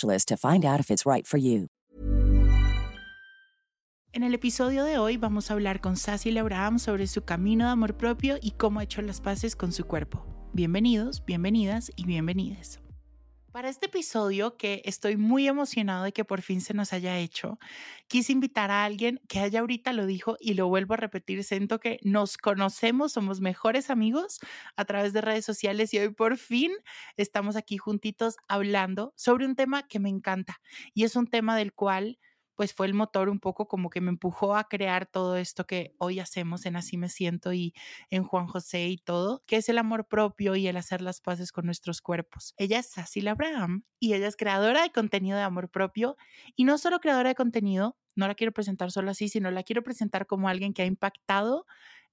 [0.00, 1.68] to find out if it's right for you.
[4.14, 7.70] En el episodio de hoy vamos a hablar con Sassy Abraham sobre su camino de
[7.70, 10.26] amor propio y cómo ha hecho las paces con su cuerpo.
[10.52, 12.81] Bienvenidos, bienvenidas y bienvenides.
[13.52, 17.58] Para este episodio, que estoy muy emocionado de que por fin se nos haya hecho,
[18.08, 21.78] quise invitar a alguien que haya ahorita lo dijo y lo vuelvo a repetir, siento
[21.78, 24.40] que nos conocemos, somos mejores amigos
[24.74, 26.72] a través de redes sociales y hoy por fin
[27.18, 30.62] estamos aquí juntitos hablando sobre un tema que me encanta
[30.94, 32.18] y es un tema del cual
[32.54, 35.94] pues fue el motor un poco como que me empujó a crear todo esto que
[35.98, 37.74] hoy hacemos en Así me siento y
[38.10, 41.52] en Juan José y todo, que es el amor propio y el hacer las paces
[41.52, 42.54] con nuestros cuerpos.
[42.56, 46.16] Ella es Sassy Abraham y ella es creadora de contenido de amor propio
[46.56, 49.82] y no solo creadora de contenido, no la quiero presentar solo así, sino la quiero
[49.82, 51.66] presentar como alguien que ha impactado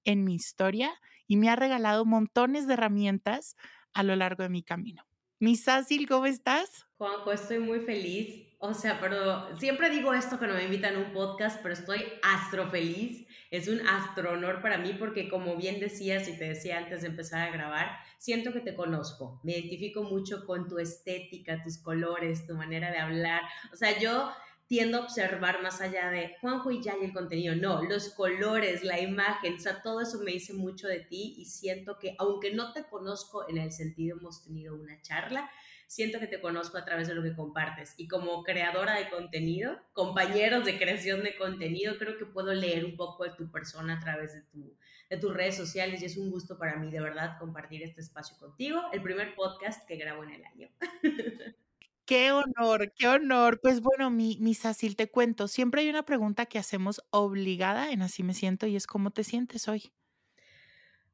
[0.04, 0.92] en mi historia
[1.26, 3.56] y me ha regalado montones de herramientas
[3.92, 5.06] a lo largo de mi camino.
[5.38, 6.86] Mi Sassy, ¿cómo estás?
[6.98, 8.49] Juanjo, estoy muy feliz.
[8.62, 12.04] O sea, pero siempre digo esto que no me invitan a un podcast, pero estoy
[12.22, 13.26] astro feliz.
[13.50, 17.08] Es un astro honor para mí porque como bien decías y te decía antes de
[17.08, 19.40] empezar a grabar, siento que te conozco.
[19.44, 23.40] Me identifico mucho con tu estética, tus colores, tu manera de hablar.
[23.72, 24.30] O sea, yo
[24.66, 27.56] tiendo a observar más allá de Juanjo y ya y el contenido.
[27.56, 31.46] No, los colores, la imagen, o sea, todo eso me dice mucho de ti y
[31.46, 35.50] siento que aunque no te conozco en el sentido hemos tenido una charla,
[35.90, 37.94] siento que te conozco a través de lo que compartes.
[37.96, 42.96] Y como creadora de contenido, compañeros de creación de contenido, creo que puedo leer un
[42.96, 44.76] poco de tu persona a través de, tu,
[45.10, 48.38] de tus redes sociales y es un gusto para mí de verdad compartir este espacio
[48.38, 50.68] contigo, el primer podcast que grabo en el año.
[52.06, 53.60] Qué honor, qué honor.
[53.62, 58.02] Pues bueno, mi, mi Sacil, te cuento, siempre hay una pregunta que hacemos obligada en
[58.02, 59.92] Así me siento y es ¿cómo te sientes hoy?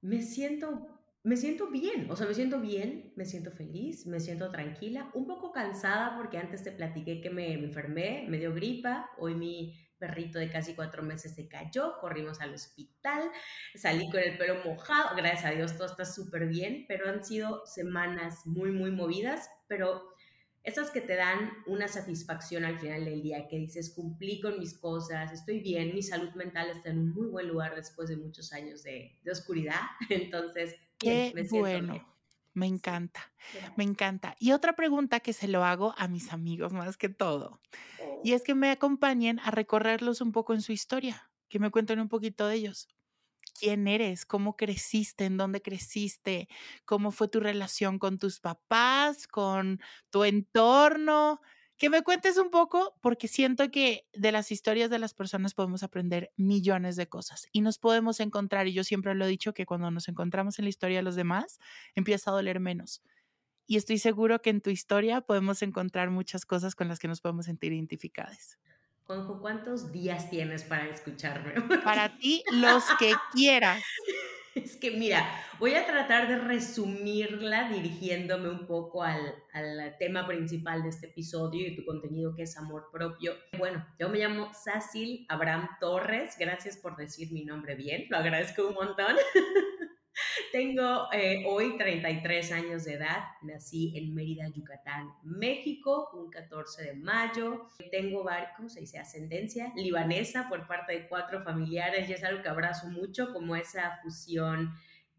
[0.01, 0.96] Me siento
[1.27, 5.27] me siento bien, o sea, me siento bien, me siento feliz, me siento tranquila, un
[5.27, 10.39] poco cansada porque antes te platiqué que me, enfermé, me dio gripa, hoy mi perrito
[10.39, 13.29] de casi cuatro meses se cayó, corrimos al hospital,
[13.75, 17.67] salí con el pelo mojado, gracias a Dios todo está súper bien, pero han sido
[17.67, 20.15] semanas muy, muy movidas, pero
[20.63, 24.79] esas que te dan una satisfacción al final del día, que dices, cumplí con mis
[24.79, 28.53] cosas, estoy bien, mi salud mental está en un muy buen lugar después de muchos
[28.53, 29.81] años de, de oscuridad.
[30.09, 32.17] Entonces, qué bueno.
[32.55, 33.35] Me encanta,
[33.77, 34.35] me encanta.
[34.39, 37.61] Y otra pregunta que se lo hago a mis amigos más que todo,
[38.23, 38.45] y es oh.
[38.45, 42.47] que me acompañen a recorrerlos un poco en su historia, que me cuenten un poquito
[42.47, 42.89] de ellos
[43.59, 46.49] quién eres, cómo creciste, en dónde creciste,
[46.85, 49.81] cómo fue tu relación con tus papás, con
[50.11, 51.41] tu entorno.
[51.79, 55.83] Que me cuentes un poco, porque siento que de las historias de las personas podemos
[55.83, 59.67] aprender millones de cosas y nos podemos encontrar, y yo siempre lo he dicho, que
[59.67, 61.59] cuando nos encontramos en la historia de los demás,
[61.95, 63.03] empieza a doler menos.
[63.67, 67.21] Y estoy seguro que en tu historia podemos encontrar muchas cosas con las que nos
[67.21, 68.59] podemos sentir identificadas.
[69.07, 71.55] Juanjo, ¿cuántos días tienes para escucharme?
[71.85, 73.81] Para ti, los que quieras.
[74.57, 75.25] Es que mira,
[75.61, 81.69] voy a tratar de resumirla dirigiéndome un poco al, al, tema principal de este episodio
[81.69, 83.35] y tu contenido que es amor propio.
[83.57, 88.67] Bueno, yo me llamo Sacil Abraham Torres, gracias por decir mi nombre bien, lo agradezco
[88.67, 89.15] un montón.
[90.53, 96.95] Tengo eh, hoy 33 años de edad, nací en Mérida, Yucatán, México, un 14 de
[96.95, 97.69] mayo.
[97.91, 98.27] Tengo,
[98.57, 98.99] ¿cómo se dice?
[98.99, 103.99] Ascendencia libanesa por parte de cuatro familiares y es algo que abrazo mucho, como esa
[104.03, 104.75] fusión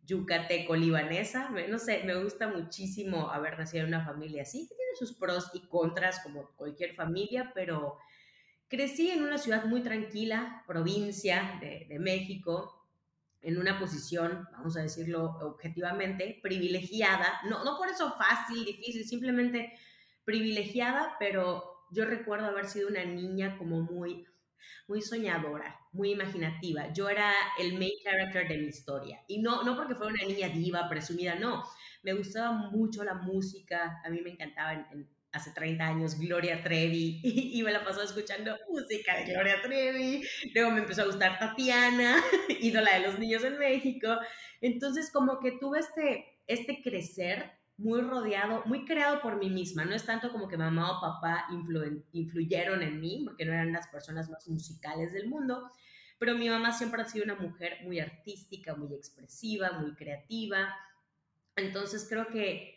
[0.05, 1.49] yucateco-libanesa.
[1.69, 5.51] No sé, me gusta muchísimo haber nacido en una familia así, que tiene sus pros
[5.53, 7.97] y contras como cualquier familia, pero
[8.67, 12.76] crecí en una ciudad muy tranquila, provincia de, de México,
[13.41, 19.73] en una posición, vamos a decirlo objetivamente, privilegiada, no, no por eso fácil, difícil, simplemente
[20.25, 24.25] privilegiada, pero yo recuerdo haber sido una niña como muy
[24.87, 26.91] muy soñadora, muy imaginativa.
[26.93, 29.21] Yo era el main character de mi historia.
[29.27, 31.63] Y no, no porque fuera una niña diva, presumida, no.
[32.03, 34.01] Me gustaba mucho la música.
[34.03, 35.07] A mí me encantaba en,
[35.37, 40.23] hace 30 años Gloria Trevi y, me la pasó escuchando música de Gloria Trevi.
[40.53, 42.21] Luego me empezó a gustar Tatiana,
[42.61, 44.17] ídola de los niños en México.
[44.61, 49.85] Entonces como que tuve este, este crecer muy rodeado, muy creado por mí misma.
[49.85, 51.45] No es tanto como que mamá o papá
[52.11, 55.71] influyeron en mí, porque no eran las personas más musicales del mundo,
[56.17, 60.75] pero mi mamá siempre ha sido una mujer muy artística, muy expresiva, muy creativa.
[61.55, 62.76] Entonces creo que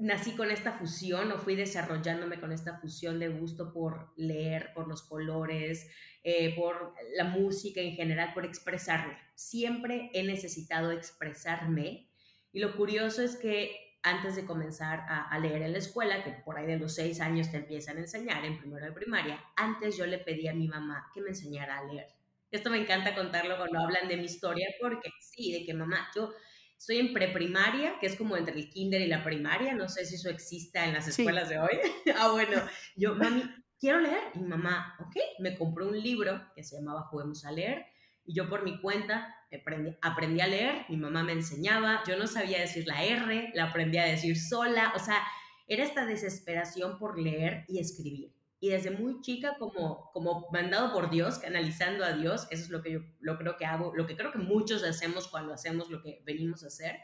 [0.00, 4.88] nací con esta fusión o fui desarrollándome con esta fusión de gusto por leer, por
[4.88, 5.90] los colores,
[6.24, 9.16] eh, por la música en general, por expresarme.
[9.34, 12.10] Siempre he necesitado expresarme
[12.52, 16.56] y lo curioso es que antes de comenzar a, leer en la escuela, que por
[16.56, 20.06] ahí de los seis años te empiezan a enseñar en primero de primaria, antes yo
[20.06, 22.08] le pedí a mi mamá que me enseñara a leer.
[22.50, 26.32] Esto me encanta contarlo cuando hablan de mi historia, porque sí, de que mamá, yo
[26.80, 30.14] estoy en preprimaria, que es como entre el kinder y la primaria, no sé si
[30.14, 31.78] eso exista en las escuelas de hoy.
[32.16, 32.56] ah, bueno,
[32.96, 33.42] yo, mami,
[33.78, 34.22] quiero leer.
[34.34, 37.84] Y mamá, ok, me compró un libro que se llamaba Juguemos a leer
[38.24, 42.26] y yo por mi cuenta aprendí, aprendí, a leer, mi mamá me enseñaba, yo no
[42.26, 45.22] sabía decir la R, la aprendí a decir sola, o sea,
[45.68, 48.32] era esta desesperación por leer y escribir.
[48.62, 52.82] Y desde muy chica, como, como mandado por Dios, canalizando a Dios, eso es lo
[52.82, 56.02] que yo lo creo que hago, lo que creo que muchos hacemos cuando hacemos lo
[56.02, 56.96] que venimos a hacer.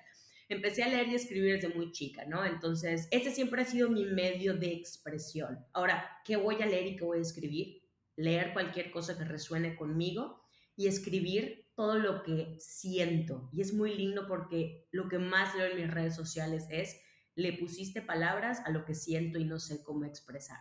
[0.50, 2.44] Empecé a leer y escribir desde muy chica, ¿no?
[2.44, 5.58] Entonces, ese siempre ha sido mi medio de expresión.
[5.73, 7.82] Ahora, ¿qué voy a leer y qué voy a escribir?
[8.17, 10.43] Leer cualquier cosa que resuene conmigo
[10.76, 13.49] y escribir todo lo que siento.
[13.50, 17.00] Y es muy lindo porque lo que más leo en mis redes sociales es,
[17.35, 20.58] le pusiste palabras a lo que siento y no sé cómo expresar.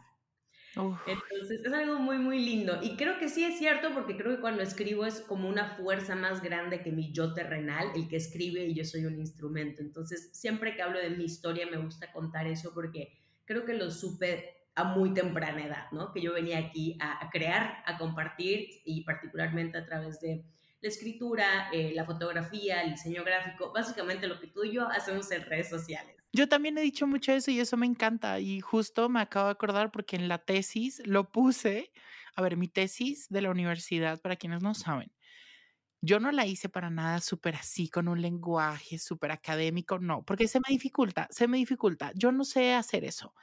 [0.75, 2.79] Entonces es algo muy, muy lindo.
[2.81, 6.15] Y creo que sí es cierto porque creo que cuando escribo es como una fuerza
[6.15, 9.81] más grande que mi yo terrenal, el que escribe y yo soy un instrumento.
[9.81, 13.89] Entonces siempre que hablo de mi historia me gusta contar eso porque creo que lo
[13.89, 16.11] supe a muy temprana edad, ¿no?
[16.11, 20.43] Que yo venía aquí a, crear, a compartir y particularmente a través de
[20.81, 25.31] la escritura, eh, la fotografía, el diseño gráfico, básicamente lo que tú y yo hacemos
[25.31, 26.15] en redes sociales.
[26.35, 29.53] Yo también he dicho mucho eso y eso me encanta y justo me acabo de
[29.53, 31.91] acordar porque en la tesis lo puse,
[32.35, 35.11] a ver, mi tesis de la universidad, para quienes no saben,
[36.01, 40.47] yo no la hice para nada súper así, con un lenguaje súper académico, no, porque
[40.47, 42.11] se me dificulta, se me dificulta.
[42.15, 43.33] Yo no sé hacer eso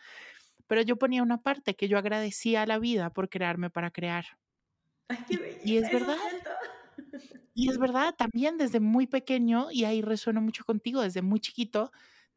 [0.73, 4.25] pero yo ponía una parte que yo agradecía a la vida por crearme para crear.
[5.63, 6.17] y es verdad.
[7.53, 11.93] Y es verdad, también desde muy pequeño, y ahí resueno mucho contigo, desde muy chiquito,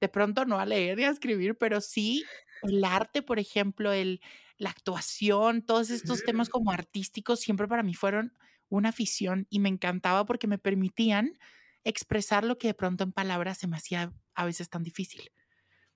[0.05, 2.23] de pronto no a leer y a escribir, pero sí
[2.61, 4.21] el arte, por ejemplo, el,
[4.57, 8.33] la actuación, todos estos temas como artísticos, siempre para mí fueron
[8.69, 11.37] una afición y me encantaba porque me permitían
[11.83, 15.31] expresar lo que de pronto en palabras se me hacía a veces tan difícil.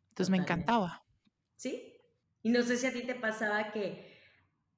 [0.09, 1.03] Entonces me encantaba.
[1.55, 1.93] Sí,
[2.41, 4.17] y no sé si a ti te pasaba que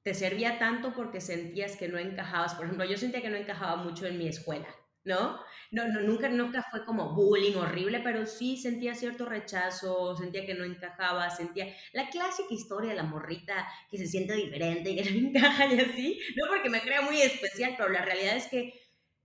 [0.04, 2.56] te servía tanto porque sentías que no encajabas.
[2.56, 4.68] Por ejemplo, yo sentía que no encajaba mucho en mi escuela,
[5.04, 5.40] ¿no?
[5.72, 10.54] No, no nunca, nunca fue como bullying horrible, pero sí sentía cierto rechazo, sentía que
[10.54, 15.12] no encajaba, sentía la clásica historia de la morrita que se siente diferente y que
[15.12, 18.74] no encaja y así, no porque me crea muy especial, pero la realidad es que,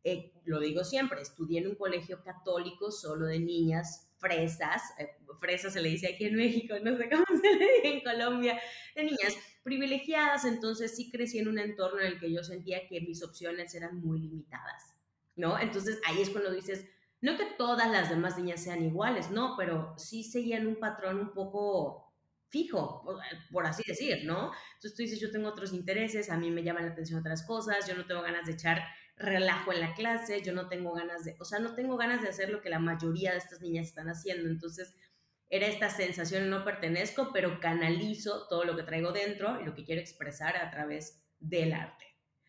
[0.04, 5.72] eh, lo digo siempre, estudié en un colegio católico solo de niñas fresas, eh, fresas
[5.72, 8.60] se le dice aquí en México, no sé cómo se le dice en Colombia,
[8.94, 13.00] de niñas privilegiadas, entonces sí crecí en un entorno en el que yo sentía que
[13.00, 14.95] mis opciones eran muy limitadas,
[15.36, 15.58] ¿no?
[15.58, 16.86] Entonces ahí es cuando dices,
[17.20, 21.32] no que todas las demás niñas sean iguales, no, pero sí seguían un patrón un
[21.32, 22.12] poco
[22.48, 23.04] fijo,
[23.50, 24.52] por así decir, ¿no?
[24.74, 27.86] Entonces tú dices, yo tengo otros intereses, a mí me llaman la atención otras cosas,
[27.86, 28.82] yo no tengo ganas de echar
[29.16, 32.28] relajo en la clase, yo no tengo ganas de, o sea, no tengo ganas de
[32.28, 34.48] hacer lo que la mayoría de estas niñas están haciendo.
[34.48, 34.94] Entonces,
[35.48, 39.84] era esta sensación no pertenezco, pero canalizo todo lo que traigo dentro y lo que
[39.84, 42.04] quiero expresar a través del arte.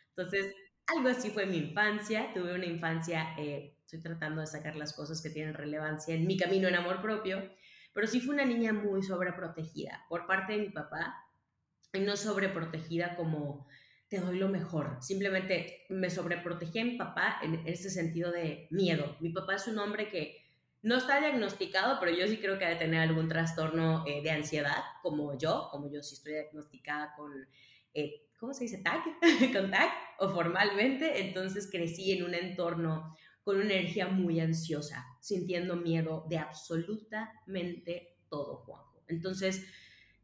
[0.10, 0.54] Entonces,
[0.88, 2.32] algo así fue mi infancia.
[2.34, 6.38] Tuve una infancia, eh, estoy tratando de sacar las cosas que tienen relevancia en mi
[6.38, 7.50] camino en amor propio,
[7.94, 11.16] pero sí fue una niña muy sobreprotegida por parte de mi papá
[11.94, 13.68] y no sobreprotegida como
[14.08, 14.98] te doy lo mejor.
[15.02, 19.18] Simplemente me sobreprotegí a mi papá en ese sentido de miedo.
[19.20, 20.46] Mi papá es un hombre que
[20.82, 24.32] no está diagnosticado, pero yo sí creo que ha de tener algún trastorno eh, de
[24.32, 27.34] ansiedad, como yo, como yo sí estoy diagnosticada con,
[27.94, 28.78] eh, ¿cómo se dice?
[28.80, 29.04] TAC,
[29.54, 31.28] con TAC, o formalmente.
[31.28, 38.58] Entonces crecí en un entorno con una energía muy ansiosa, sintiendo miedo de absolutamente todo,
[38.58, 39.04] Juanjo.
[39.08, 39.66] Entonces,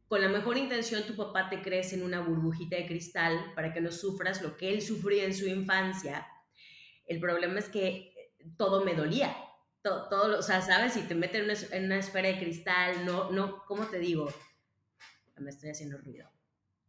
[0.08, 3.82] con la mejor intención tu papá te crece en una burbujita de cristal para que
[3.82, 6.28] no sufras lo que él sufría en su infancia.
[7.06, 8.14] El problema es que
[8.58, 9.36] todo me dolía.
[9.82, 10.94] Todo, todo o sea, ¿sabes?
[10.94, 14.32] Si te meten en una, en una esfera de cristal, no, no, ¿cómo te digo?
[15.38, 16.30] Me estoy haciendo ruido.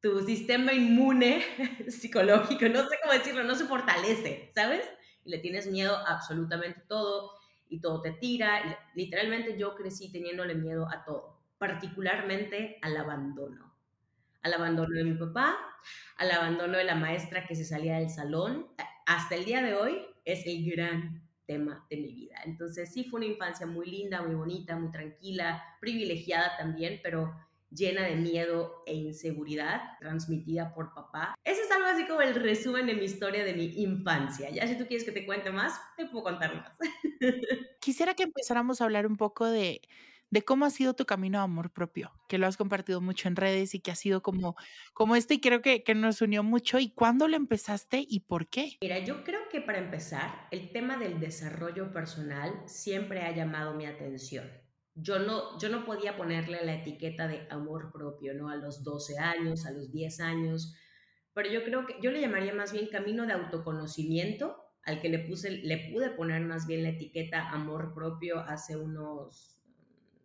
[0.05, 1.41] Tu sistema inmune
[1.89, 4.85] psicológico, no sé cómo decirlo, no se fortalece, ¿sabes?
[5.25, 7.31] Y le tienes miedo a absolutamente todo
[7.71, 8.79] y todo te tira.
[8.95, 13.75] Literalmente yo crecí teniéndole miedo a todo, particularmente al abandono.
[14.43, 15.57] Al abandono de mi papá,
[16.19, 18.67] al abandono de la maestra que se salía del salón.
[19.07, 22.43] Hasta el día de hoy es el gran tema de mi vida.
[22.45, 27.35] Entonces sí fue una infancia muy linda, muy bonita, muy tranquila, privilegiada también, pero
[27.71, 31.35] llena de miedo e inseguridad transmitida por papá.
[31.45, 34.51] Ese es algo así como el resumen de mi historia de mi infancia.
[34.51, 36.79] Ya si tú quieres que te cuente más, te puedo contar más.
[37.81, 39.83] Quisiera que empezáramos a hablar un poco de,
[40.31, 43.37] de cómo ha sido tu camino a amor propio, que lo has compartido mucho en
[43.37, 44.57] redes y que ha sido como,
[44.93, 46.79] como este y creo que, que nos unió mucho.
[46.79, 48.79] ¿Y cuándo lo empezaste y por qué?
[48.81, 53.87] Mira, yo creo que para empezar, el tema del desarrollo personal siempre ha llamado mi
[53.87, 54.64] atención
[54.95, 58.49] yo no, yo no podía ponerle la etiqueta de amor propio, ¿no?
[58.49, 60.75] A los 12 años, a los 10 años,
[61.35, 65.19] pero yo creo que yo le llamaría más bien camino de autoconocimiento, al que le,
[65.19, 69.59] puse, le pude poner más bien la etiqueta amor propio hace unos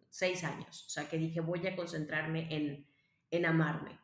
[0.10, 2.86] 6 años, o sea que dije voy a concentrarme en,
[3.32, 4.00] en amarme.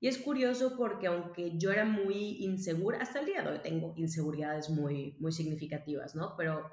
[0.00, 3.94] Y es curioso porque aunque yo era muy insegura, hasta el día de hoy tengo
[3.96, 6.36] inseguridades muy, muy significativas, ¿no?
[6.36, 6.70] Pero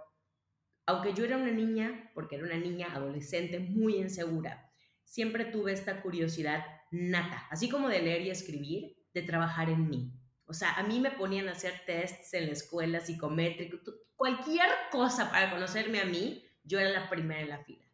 [0.85, 4.71] aunque yo era una niña, porque era una niña adolescente muy insegura,
[5.03, 10.13] siempre tuve esta curiosidad nata, así como de leer y escribir, de trabajar en mí.
[10.45, 13.77] O sea, a mí me ponían a hacer tests en la escuela psicométrico,
[14.15, 17.85] cualquier cosa para conocerme a mí, yo era la primera en la fila.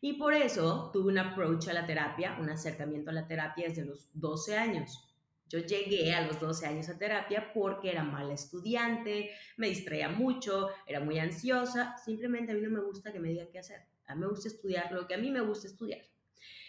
[0.00, 3.84] Y por eso tuve un approach a la terapia, un acercamiento a la terapia desde
[3.84, 5.15] los 12 años.
[5.48, 10.70] Yo llegué a los 12 años a terapia porque era mala estudiante, me distraía mucho,
[10.86, 13.80] era muy ansiosa, simplemente a mí no me gusta que me digan qué hacer.
[14.06, 16.00] A mí me gusta estudiar lo que a mí me gusta estudiar.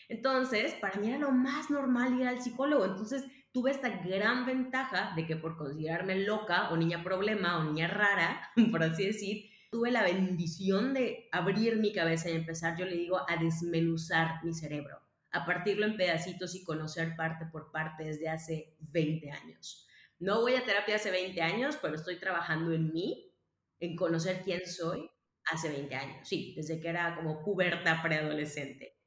[0.09, 2.85] Entonces, para mí era lo más normal ir al psicólogo.
[2.85, 7.87] Entonces, tuve esta gran ventaja de que por considerarme loca o niña problema o niña
[7.87, 12.95] rara, por así decir, tuve la bendición de abrir mi cabeza y empezar, yo le
[12.95, 18.29] digo, a desmenuzar mi cerebro a partirlo en pedacitos y conocer parte por parte desde
[18.29, 19.87] hace 20 años.
[20.19, 23.31] No voy a terapia hace 20 años, pero estoy trabajando en mí,
[23.79, 25.09] en conocer quién soy
[25.45, 26.27] hace 20 años.
[26.27, 28.97] Sí, desde que era como puberta preadolescente.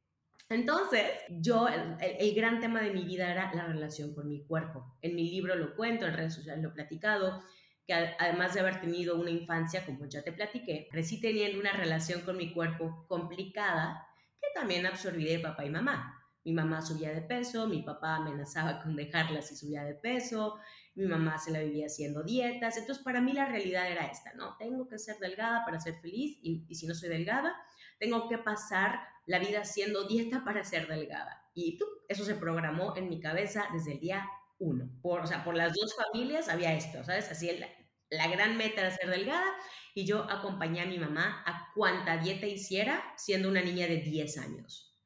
[0.49, 4.97] Entonces, yo, el, gran tema de mi vida era la relación con mi cuerpo.
[5.01, 7.43] En mi libro lo cuento, en redes sociales lo he platicado,
[7.87, 12.23] que además de haber tenido una infancia, como ya te platiqué, crecí teniendo una relación
[12.23, 14.07] con mi cuerpo complicada
[14.55, 16.17] también absorbí de papá y mamá.
[16.45, 20.59] Mi mamá subía de peso, mi papá amenazaba con dejarla si subía de peso,
[20.95, 22.79] mi mamá se la vivía haciendo dietas.
[22.79, 24.57] Entonces, para mí la realidad era esta, ¿no?
[24.59, 27.55] Tengo que ser delgada para ser feliz y, si no soy delgada,
[27.99, 31.45] tengo que pasar la vida haciendo dieta para ser delgada.
[31.55, 31.79] Y
[32.09, 34.27] eso se programó en mi cabeza desde el día
[34.59, 34.91] uno.
[35.03, 37.31] Por, o sea, por las dos familias había esto, ¿sabes?
[37.31, 37.69] Así la,
[38.11, 39.47] la gran meta era ser delgada
[39.95, 44.39] y yo acompañé a mi mamá a cuanta dieta hiciera siendo una niña de 10
[44.39, 44.97] años.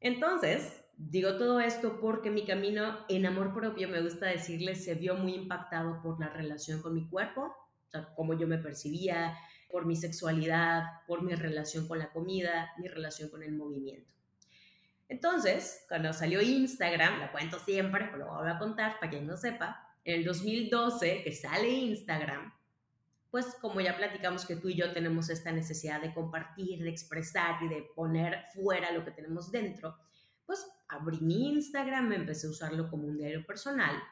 [0.00, 5.16] Entonces, digo todo esto porque mi camino en amor propio, me gusta decirles, se vio
[5.16, 9.36] muy impactado por la relación con mi cuerpo, o sea, cómo yo me percibía,
[9.70, 14.14] por mi sexualidad, por mi relación con la comida, mi relación con el movimiento.
[15.08, 19.36] Entonces, cuando salió Instagram, la cuento siempre, pero lo voy a contar para quien no
[19.36, 22.52] sepa, en el 2012 que sale Instagram,
[23.30, 27.62] pues como ya platicamos que tú y yo tenemos esta necesidad de compartir, de expresar
[27.62, 29.96] y de poner fuera lo que tenemos dentro,
[30.46, 34.02] pues abrí mi Instagram, me empecé a usarlo como un diario personal.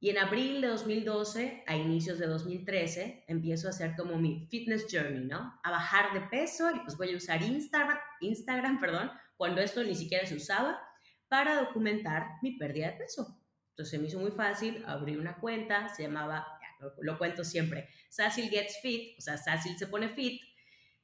[0.00, 4.86] Y en abril de 2012, a inicios de 2013, empiezo a hacer como mi fitness
[4.88, 5.58] journey, ¿no?
[5.64, 9.96] A bajar de peso y pues voy a usar Instagram, Instagram, perdón, cuando esto ni
[9.96, 10.80] siquiera se usaba,
[11.26, 13.38] para documentar mi pérdida de peso.
[13.70, 16.57] Entonces me hizo muy fácil, abrí una cuenta, se llamaba
[17.00, 20.40] lo, cuento siempre, Sacil Gets Fit, o sea, Sacil se pone fit,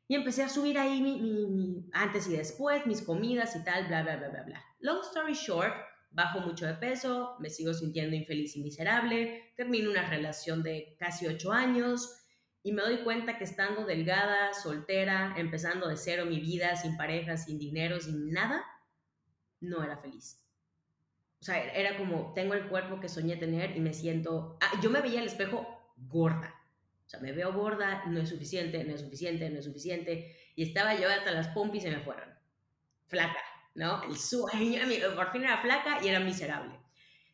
[0.07, 4.03] y empecé a subir ahí mi, mi, antes y después, mis comidas y tal, bla,
[4.03, 4.65] bla, bla, bla, bla.
[4.81, 5.75] Long story short,
[6.11, 11.27] bajo mucho de peso, me sigo sintiendo infeliz y miserable, termino una relación de casi
[11.27, 12.21] ocho años
[12.63, 17.37] y me doy cuenta que estando delgada, soltera, empezando de cero mi vida, sin pareja,
[17.37, 18.65] sin dinero, sin nada,
[19.61, 20.44] no era feliz.
[21.45, 24.89] O sea, era como, tengo el cuerpo que soñé tener y me siento, ah, yo
[24.89, 26.55] me veía al espejo gorda.
[27.05, 30.35] O sea, me veo gorda, no es suficiente, no es suficiente, no es suficiente.
[30.57, 32.31] Y estaba yo hasta las pompis se me fueron.
[33.09, 33.41] Flaca.
[33.75, 34.03] ¿no?
[34.05, 34.81] El sueño,
[35.17, 36.81] por fin era flaca y era miserable.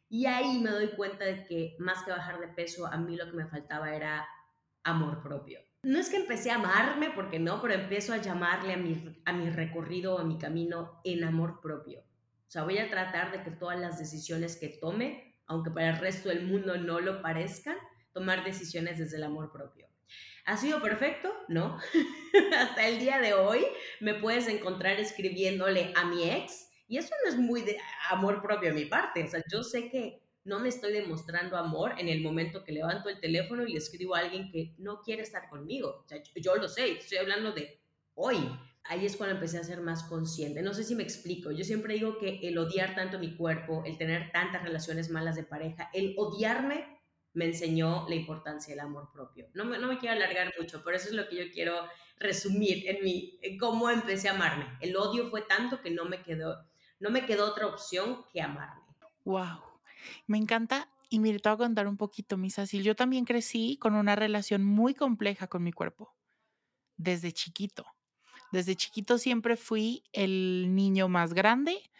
[0.08, 3.26] Y ahí me doy cuenta de que más que bajar de peso, a mí lo
[3.26, 4.26] que me faltaba era
[4.82, 5.60] amor propio.
[5.84, 9.32] No es que empecé a amarme, porque no, pero empiezo a llamarle a mi, a
[9.32, 12.02] mi recorrido, a mi camino en amor propio.
[12.50, 15.98] O sea, voy a tratar de que todas las decisiones que tome, aunque para el
[15.98, 17.76] resto del mundo no lo parezcan,
[18.12, 19.86] tomar decisiones desde el amor propio.
[20.46, 21.32] ¿Ha sido perfecto?
[21.46, 21.78] No.
[22.58, 23.64] Hasta el día de hoy
[24.00, 27.78] me puedes encontrar escribiéndole a mi ex y eso no es muy de
[28.10, 29.22] amor propio a mi parte.
[29.22, 33.10] O sea, yo sé que no me estoy demostrando amor en el momento que levanto
[33.10, 36.02] el teléfono y le escribo a alguien que no quiere estar conmigo.
[36.04, 37.80] O sea, yo, lo sé, estoy hablando de
[38.16, 38.38] hoy.
[38.84, 40.62] Ahí es cuando empecé a ser más consciente.
[40.62, 41.50] No sé si me explico.
[41.50, 45.44] Yo siempre digo que el odiar tanto mi cuerpo, el tener tantas relaciones malas de
[45.44, 47.00] pareja, el odiarme
[47.32, 49.48] me enseñó la importancia del amor propio.
[49.54, 51.74] No me, quiero alargar mucho, pero eso es lo que yo quiero
[52.18, 52.98] resumir en
[53.42, 54.66] en cómo empecé a amarme.
[54.80, 56.56] El odio fue tanto que no me quedó,
[56.98, 58.82] no me quedó otra opción que amarme.
[59.24, 59.60] Wow.
[60.26, 60.88] Me encanta.
[61.08, 62.84] Y mire, te voy a contar un poquito, mis Cecil.
[62.84, 66.14] Yo también crecí con una relación muy compleja con mi cuerpo,
[66.96, 67.84] desde chiquito.
[68.52, 71.90] Desde chiquito siempre fui el niño más grande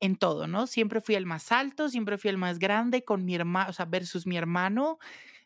[0.00, 0.66] en todo, ¿no?
[0.66, 3.86] Siempre fui el más alto, siempre fui el más grande con mi hermano, o sea,
[3.86, 4.98] versus mi hermano.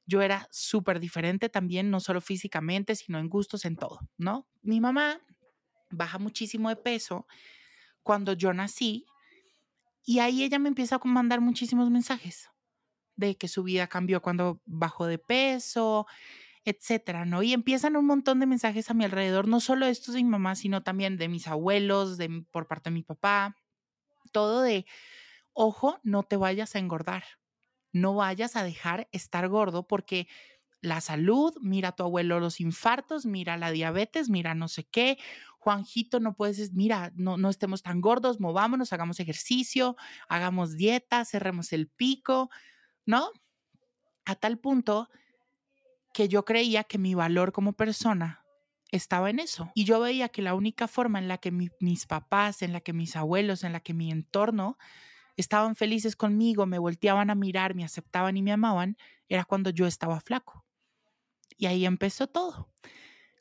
[0.06, 4.48] Yo era súper diferente también, no solo físicamente, sino en gustos, en todo, ¿no?
[4.62, 5.20] Mi mamá
[5.90, 7.26] baja muchísimo de peso
[8.02, 9.06] cuando yo nací
[10.04, 12.48] y ahí ella me empieza a mandar muchísimos mensajes
[13.16, 16.06] de que su vida cambió cuando bajó de peso,
[16.64, 17.42] etcétera, ¿no?
[17.42, 20.54] Y empiezan un montón de mensajes a mi alrededor, no solo estos de mi mamá,
[20.54, 23.56] sino también de mis abuelos, de, por parte de mi papá,
[24.32, 24.86] todo de,
[25.52, 27.24] ojo, no te vayas a engordar,
[27.92, 30.28] no vayas a dejar estar gordo porque
[30.80, 35.18] la salud, mira tu abuelo los infartos, mira la diabetes, mira no sé qué,
[35.58, 39.96] Juanjito, no puedes, mira, no, no estemos tan gordos, movámonos, hagamos ejercicio,
[40.28, 42.48] hagamos dieta, cerremos el pico,
[43.04, 43.32] ¿no?
[44.24, 45.08] A tal punto
[46.18, 48.44] que yo creía que mi valor como persona
[48.90, 49.70] estaba en eso.
[49.76, 52.92] Y yo veía que la única forma en la que mis papás, en la que
[52.92, 54.78] mis abuelos, en la que mi entorno
[55.36, 58.96] estaban felices conmigo, me volteaban a mirar, me aceptaban y me amaban,
[59.28, 60.66] era cuando yo estaba flaco.
[61.56, 62.68] Y ahí empezó todo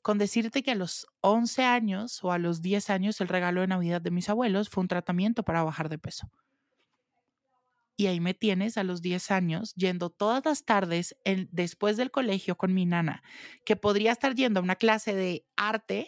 [0.03, 3.67] con decirte que a los 11 años o a los 10 años el regalo de
[3.67, 6.29] Navidad de mis abuelos fue un tratamiento para bajar de peso.
[7.97, 12.55] Y ahí me tienes a los 10 años yendo todas las tardes después del colegio
[12.55, 13.23] con mi nana,
[13.65, 16.07] que podría estar yendo a una clase de arte,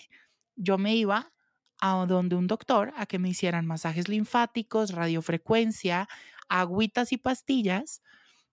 [0.55, 1.33] yo me iba
[1.81, 6.07] a donde un doctor a que me hicieran masajes linfáticos, radiofrecuencia,
[6.47, 8.01] agüitas y pastillas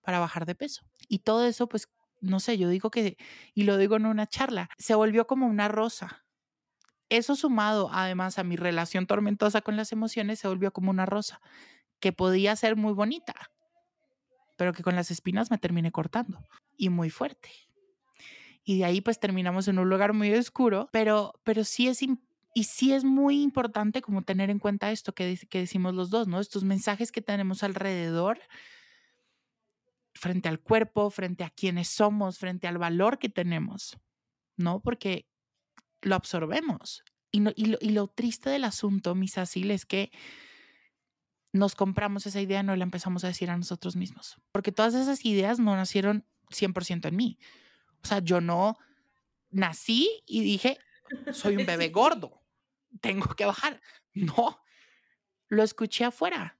[0.02, 0.86] para bajar de peso.
[1.08, 1.88] Y todo eso pues
[2.20, 3.16] no sé, yo digo que,
[3.54, 6.24] y lo digo en una charla, se volvió como una rosa.
[7.08, 11.40] Eso sumado además a mi relación tormentosa con las emociones, se volvió como una rosa,
[12.00, 13.34] que podía ser muy bonita,
[14.56, 16.42] pero que con las espinas me terminé cortando
[16.76, 17.50] y muy fuerte.
[18.64, 22.64] Y de ahí pues terminamos en un lugar muy oscuro, pero, pero sí es y
[22.64, 26.40] sí es muy importante como tener en cuenta esto que, que decimos los dos, ¿no?
[26.40, 28.40] Estos mensajes que tenemos alrededor
[30.14, 33.98] frente al cuerpo, frente a quienes somos, frente al valor que tenemos,
[34.56, 34.80] ¿no?
[34.80, 35.26] Porque
[36.00, 37.04] lo absorbemos.
[37.30, 40.10] Y, y, lo, triste del asunto, mis así, es que
[41.52, 44.36] nos compramos esa idea, no la empezamos a decir a nosotros mismos.
[44.52, 47.38] Porque todas esas ideas no nacieron 100% en mí.
[48.02, 48.76] O sea, yo no
[49.50, 50.78] nací y dije,
[51.32, 52.42] soy un bebé gordo,
[53.00, 53.80] tengo que bajar.
[54.14, 54.60] No,
[55.48, 56.58] lo escuché afuera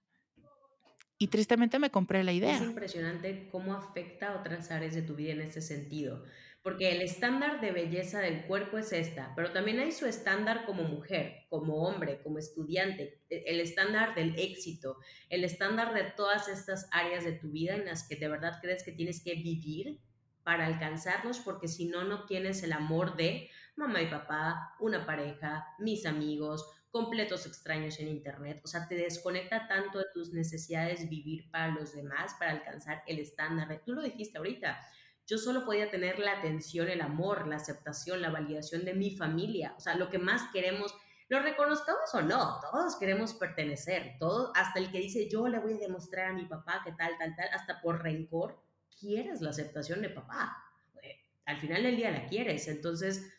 [1.19, 2.57] y tristemente me compré la idea.
[2.57, 6.25] Es impresionante cómo afecta a otras áreas de tu vida en ese sentido,
[6.67, 10.83] porque el estándar de belleza del cuerpo es esta, pero también hay su estándar como
[10.83, 14.99] mujer, como hombre, como estudiante, e, el estándar del éxito,
[15.29, 18.83] el estándar de todas estas áreas de tu vida en las que de verdad crees
[18.83, 20.01] que tienes que vivir
[20.43, 25.69] para alcanzarlos, porque si no, no tienes el amor de mamá y papá, una pareja,
[25.79, 28.61] mis amigos, completos extraños en Internet.
[28.65, 33.21] O sea, te desconecta tanto de tus necesidades vivir para los demás, para alcanzar el
[33.21, 33.83] estándar.
[33.87, 34.81] Tú lo dijiste ahorita.
[35.27, 39.75] Yo solo podía tener la atención, el amor, la aceptación, la validación de mi familia.
[39.77, 40.95] O sea, lo que más queremos,
[41.29, 44.17] lo reconozcamos o no, todos queremos pertenecer.
[44.21, 47.19] Todos, hasta el que dice, yo le voy a demostrar a mi papá que tal,
[47.19, 48.63] tal, tal, hasta por rencor,
[49.01, 50.57] quieres la aceptación de papá.
[51.03, 52.69] Eh, al final del día la quieres.
[52.69, 53.33] Entonces,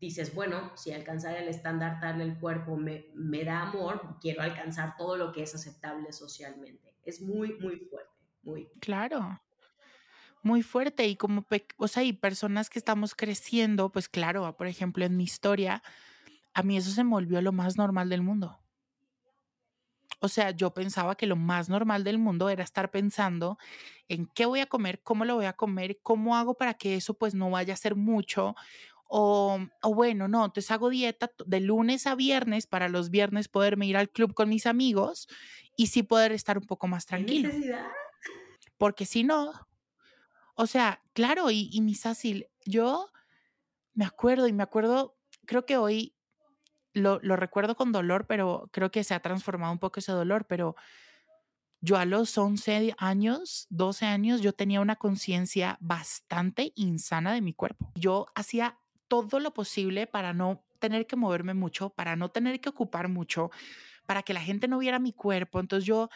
[0.00, 4.96] dices, bueno, si alcanzar el estándar tal del cuerpo me, me da amor, quiero alcanzar
[4.96, 6.94] todo lo que es aceptable socialmente.
[7.04, 8.10] Es muy, muy fuerte,
[8.42, 8.68] muy.
[8.80, 9.38] Claro.
[10.42, 15.04] Muy fuerte y como, o sea, y personas que estamos creciendo, pues claro, por ejemplo,
[15.04, 15.82] en mi historia,
[16.52, 18.58] a mí eso se me volvió lo más normal del mundo.
[20.20, 23.58] O sea, yo pensaba que lo más normal del mundo era estar pensando
[24.08, 27.14] en qué voy a comer, cómo lo voy a comer, cómo hago para que eso
[27.14, 28.54] pues no vaya a ser mucho.
[29.08, 33.86] O, o bueno, no, entonces hago dieta de lunes a viernes para los viernes poderme
[33.86, 35.28] ir al club con mis amigos
[35.76, 37.50] y sí poder estar un poco más tranquilo.
[38.78, 39.52] Porque si no,
[40.54, 43.10] o sea, claro, y, y yo
[43.94, 46.14] me acuerdo y me acuerdo, creo que hoy
[46.94, 50.76] lo, recuerdo con dolor, pero creo que se ha transformado un poco ese dolor, pero
[51.80, 57.54] yo a los 11 años, 12 años, yo tenía una conciencia bastante insana de mi
[57.54, 57.90] cuerpo.
[57.94, 62.68] Yo hacía todo lo posible para no tener que moverme mucho, para no tener que
[62.68, 63.50] ocupar mucho,
[64.06, 65.60] para que la gente no viera mi cuerpo.
[65.60, 66.08] Entonces yo,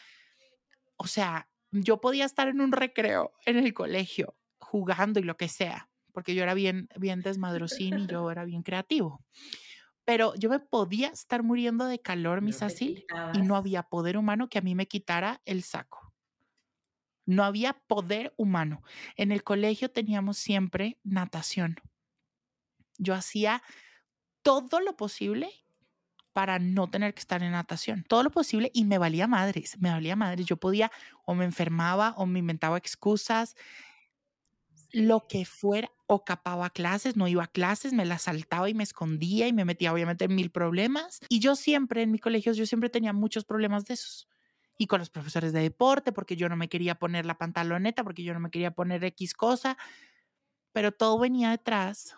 [0.96, 1.49] o sea,
[1.82, 6.34] yo podía estar en un recreo en el colegio jugando y lo que sea, porque
[6.34, 9.24] yo era bien, bien desmadrosín y yo era bien creativo.
[10.04, 14.48] Pero yo me podía estar muriendo de calor, mis así, y no había poder humano
[14.48, 16.14] que a mí me quitara el saco.
[17.26, 18.82] No había poder humano.
[19.16, 21.76] En el colegio teníamos siempre natación.
[22.98, 23.62] Yo hacía
[24.42, 25.50] todo lo posible
[26.37, 28.05] para no tener que estar en natación.
[28.07, 30.44] Todo lo posible y me valía madres, me valía madres.
[30.44, 30.92] Yo podía
[31.25, 33.57] o me enfermaba o me inventaba excusas
[34.92, 38.83] lo que fuera, o capaba clases, no iba a clases, me las saltaba y me
[38.83, 41.20] escondía y me metía obviamente en mil problemas.
[41.31, 44.29] Y yo siempre en mi colegio, yo siempre tenía muchos problemas de esos.
[44.77, 48.25] Y con los profesores de deporte, porque yo no me quería poner la pantaloneta, porque
[48.25, 49.79] yo no me quería poner X cosa,
[50.72, 52.14] pero todo venía detrás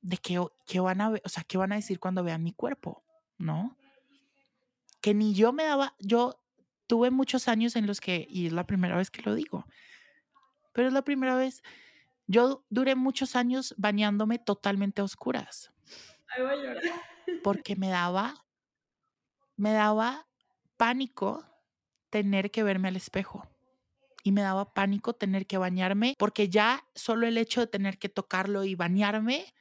[0.00, 3.04] de qué, qué van a o sea, qué van a decir cuando vean mi cuerpo,
[3.38, 3.76] ¿no?
[5.00, 6.40] Que ni yo me daba, yo
[6.86, 9.64] tuve muchos años en los que, y es la primera vez que lo digo,
[10.72, 11.62] pero es la primera vez
[12.28, 15.72] yo duré muchos años bañándome totalmente a oscuras.
[16.28, 16.82] Ay, voy a llorar.
[17.42, 18.44] Porque me daba,
[19.56, 20.28] me daba
[20.76, 21.44] pánico
[22.10, 23.48] tener que verme al espejo.
[24.22, 28.10] Y me daba pánico tener que bañarme porque ya solo el hecho de tener que
[28.10, 29.54] tocarlo y bañarme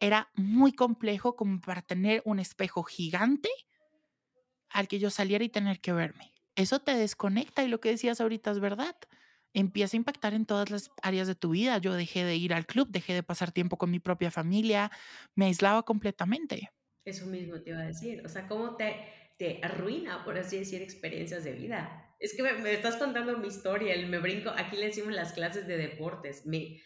[0.00, 3.50] era muy complejo como para tener un espejo gigante
[4.70, 6.32] al que yo saliera y tener que verme.
[6.54, 8.96] Eso te desconecta y lo que decías ahorita es verdad
[9.56, 11.78] empieza a impactar en todas las áreas de tu vida.
[11.78, 14.90] Yo dejé de ir al club, dejé de pasar tiempo con mi propia familia,
[15.34, 16.70] me aislaba completamente.
[17.04, 18.96] Eso mismo te iba a decir, o sea, cómo te,
[19.38, 22.14] te arruina, por así decir, experiencias de vida.
[22.20, 25.66] Es que me, me estás contando mi historia, me brinco, aquí le decimos las clases
[25.66, 26.82] de deportes, me,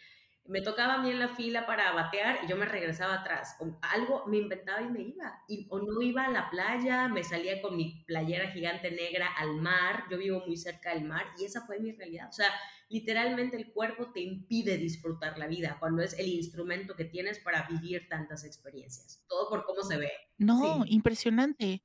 [0.46, 3.56] me tocaba a mí en la fila para batear y yo me regresaba atrás.
[3.82, 5.42] algo me inventaba y me iba.
[5.48, 9.56] Y, o no iba a la playa, me salía con mi playera gigante negra al
[9.56, 10.04] mar.
[10.10, 12.28] Yo vivo muy cerca del mar y esa fue mi realidad.
[12.28, 12.50] O sea,
[12.88, 17.68] literalmente el cuerpo te impide disfrutar la vida cuando es el instrumento que tienes para
[17.68, 19.24] vivir tantas experiencias.
[19.28, 20.10] Todo por cómo se ve.
[20.38, 21.82] No, impresionante.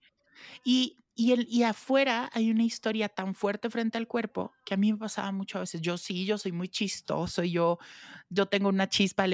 [0.64, 4.78] Y y, el, y afuera hay una historia tan fuerte frente al cuerpo que a
[4.78, 5.80] mí me pasaba mucho a veces.
[5.80, 7.80] Yo sí, yo soy muy chistoso, yo,
[8.30, 9.26] yo tengo una chispa,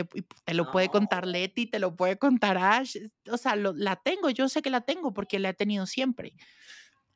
[0.45, 2.97] te lo puede contar Leti, te lo puede contar Ash,
[3.29, 6.33] o sea, la tengo, yo sé que la tengo porque la he tenido siempre.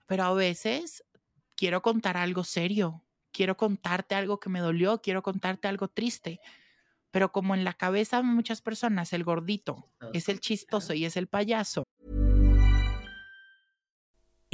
[0.05, 1.03] Pero a veces
[1.55, 6.39] quiero contar algo serio, quiero contarte algo que me dolió, quiero contarte algo triste.
[7.11, 11.15] Pero como en la cabeza de muchas personas el gordito es el chistoso y es
[11.17, 11.83] el payaso,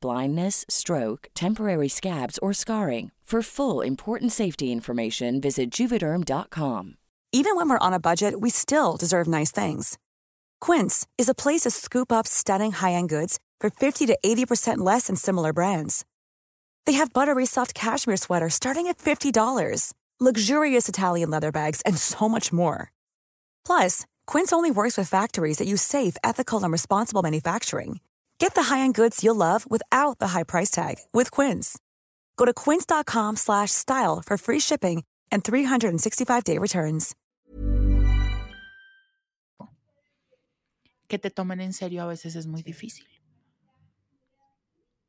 [0.00, 3.10] blindness, stroke, temporary scabs, or scarring.
[3.32, 6.96] For full important safety information, visit juvederm.com.
[7.32, 9.96] Even when we're on a budget, we still deserve nice things.
[10.60, 15.06] Quince is a place to scoop up stunning high-end goods for 50 to 80% less
[15.06, 16.04] than similar brands.
[16.84, 22.28] They have buttery soft cashmere sweaters starting at $50, luxurious Italian leather bags, and so
[22.28, 22.92] much more.
[23.64, 28.00] Plus, Quince only works with factories that use safe, ethical, and responsible manufacturing.
[28.42, 31.78] Get the high-end goods you'll love without the high price tag with Quince.
[32.36, 37.14] Go to quince.com slash style for free shipping and 365-day returns.
[41.06, 43.06] Que te tomen en serio a veces es muy difícil.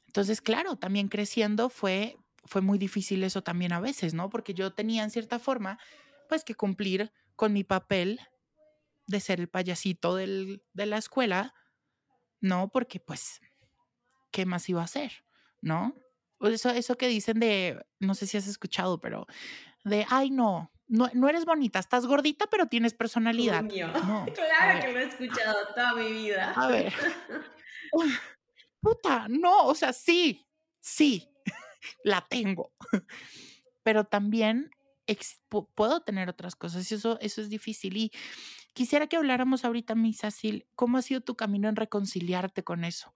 [0.06, 4.30] Entonces, claro, también creciendo fue, fue muy difícil eso también a veces, ¿no?
[4.30, 5.80] Porque yo tenía en cierta forma,
[6.30, 8.20] pues, que cumplir con mi papel
[9.08, 11.56] de ser el payasito del, de la escuela,
[12.44, 12.70] ¿no?
[12.70, 13.40] Porque, pues,
[14.30, 15.24] ¿qué más iba a hacer?
[15.62, 15.96] ¿No?
[16.42, 19.26] Eso, eso que dicen de, no sé si has escuchado, pero
[19.86, 23.64] de, ay, no, no, no eres bonita, estás gordita, pero tienes personalidad.
[23.64, 23.72] No,
[24.36, 26.52] claro que lo he escuchado toda mi vida.
[26.52, 26.94] A ver.
[28.82, 30.46] Puta, no, o sea, sí,
[30.82, 31.30] sí,
[32.04, 32.74] la tengo.
[33.84, 34.70] Pero también
[35.76, 37.96] puedo tener otras cosas y eso, eso es difícil.
[37.96, 38.12] Y
[38.74, 43.14] quisiera que habláramos ahorita, mi Cecil, ¿cómo ha sido tu camino en reconciliarte con eso?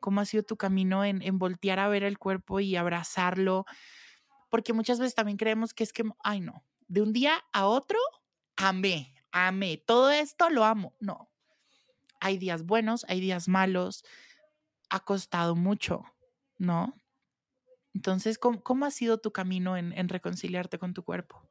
[0.00, 3.64] ¿Cómo ha sido tu camino en, en voltear a ver el cuerpo y abrazarlo?
[4.50, 7.98] Porque muchas veces también creemos que es que, ay no, de un día a otro,
[8.56, 10.94] amé, amé, todo esto lo amo.
[11.00, 11.30] No,
[12.20, 14.04] hay días buenos, hay días malos,
[14.90, 16.04] ha costado mucho,
[16.56, 16.94] ¿no?
[17.94, 21.42] Entonces, ¿cómo, ha sido tu camino en, en, reconciliarte con tu cuerpo?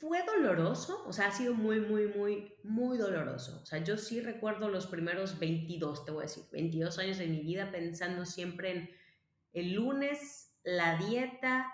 [0.00, 3.60] Fue doloroso, o sea, ha sido muy, muy, muy, muy doloroso.
[3.62, 7.26] O sea, yo sí recuerdo los primeros 22, te voy a decir, 22 años de
[7.26, 8.90] mi vida pensando siempre en
[9.52, 11.70] el lunes, la dieta,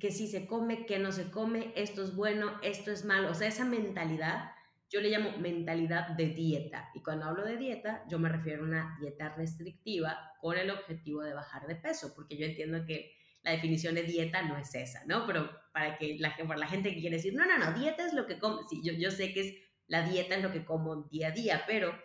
[0.00, 3.32] que, si se come, que no se come, esto es bueno, esto es malo.
[3.32, 4.52] O sea, esa mentalidad,
[4.88, 6.90] yo le llamo mentalidad de dieta.
[6.94, 11.22] Y cuando hablo de dieta, yo me refiero a una dieta restrictiva con el objetivo
[11.22, 13.14] de bajar de peso, porque yo entiendo que
[13.46, 15.24] la definición de dieta no es esa, ¿no?
[15.24, 18.12] Pero para que la, para la gente que quiere decir, no, no, no, dieta es
[18.12, 19.54] lo que como, sí, yo, yo sé que es,
[19.86, 21.96] la dieta es lo que como día a día, pero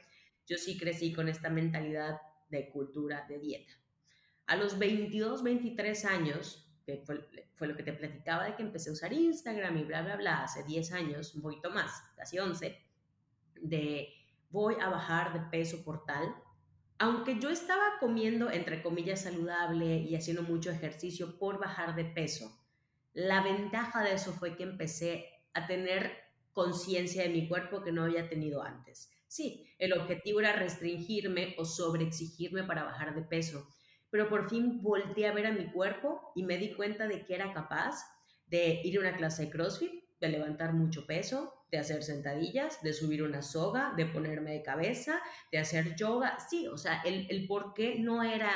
[0.45, 3.73] yo sí crecí con esta mentalidad de cultura de dieta.
[4.45, 8.91] A los 22, 23 años, que fue, fue, lo que te platicaba de que empecé
[8.91, 12.79] a usar Instagram y bla, bla, bla, hace 10 años, un poquito más, casi 11,
[13.55, 14.13] de
[14.51, 16.35] voy a bajar de peso por tal.
[17.03, 22.55] Aunque yo estaba comiendo, entre comillas, saludable y haciendo mucho ejercicio por bajar de peso,
[23.13, 26.11] la ventaja de eso fue que empecé a tener
[26.53, 29.09] conciencia de mi cuerpo que no había tenido antes.
[29.25, 33.67] Sí, el objetivo era restringirme o sobreexigirme para bajar de peso,
[34.11, 37.33] pero por fin volteé a ver a mi cuerpo y me di cuenta de que
[37.33, 37.95] era capaz
[38.45, 42.93] de ir a una clase de CrossFit, de levantar mucho peso, de hacer sentadillas, de
[42.93, 46.37] subir una soga, de ponerme de cabeza, de hacer yoga.
[46.49, 48.51] Sí, o sea, el, el por qué no era,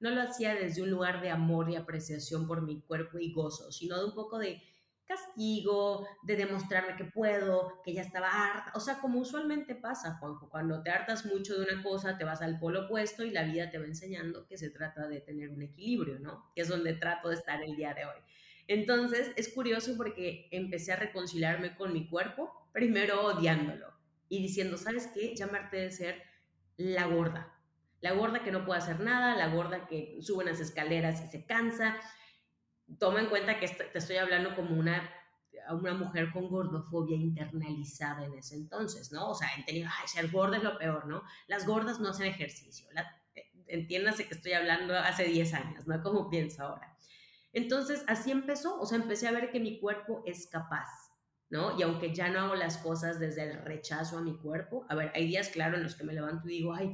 [0.00, 3.70] no lo hacía desde un lugar de amor y apreciación por mi cuerpo y gozo,
[3.70, 4.60] sino de un poco de
[5.06, 8.72] castigo, de demostrarme que puedo, que ya estaba harta.
[8.74, 12.42] O sea, como usualmente pasa, Juanjo, cuando te hartas mucho de una cosa, te vas
[12.42, 15.62] al polo opuesto y la vida te va enseñando que se trata de tener un
[15.62, 16.50] equilibrio, ¿no?
[16.54, 18.18] Que es donde trato de estar el día de hoy.
[18.68, 23.96] Entonces, es curioso porque empecé a reconciliarme con mi cuerpo, primero odiándolo
[24.28, 25.34] y diciendo, ¿sabes qué?
[25.36, 26.22] Llamarte de ser
[26.76, 27.52] la gorda.
[28.00, 31.46] La gorda que no puede hacer nada, la gorda que sube unas escaleras y se
[31.46, 31.96] cansa,
[32.98, 35.10] toma en cuenta que te estoy hablando como una,
[35.70, 39.30] una mujer con gordofobia internalizada en ese entonces, ¿no?
[39.30, 41.22] O sea, entendido, ay, ser gorda es lo peor, ¿no?
[41.46, 42.86] Las gordas no hacen ejercicio.
[42.92, 43.02] La,
[43.34, 46.02] eh, entiéndase que estoy hablando hace 10 años, ¿no?
[46.02, 46.96] Como pienso ahora.
[47.56, 50.90] Entonces, así empezó, o sea, empecé a ver que mi cuerpo es capaz,
[51.48, 51.78] ¿no?
[51.78, 55.10] Y aunque ya no hago las cosas desde el rechazo a mi cuerpo, a ver,
[55.14, 56.92] hay días, claro, en los que me levanto y digo, ay,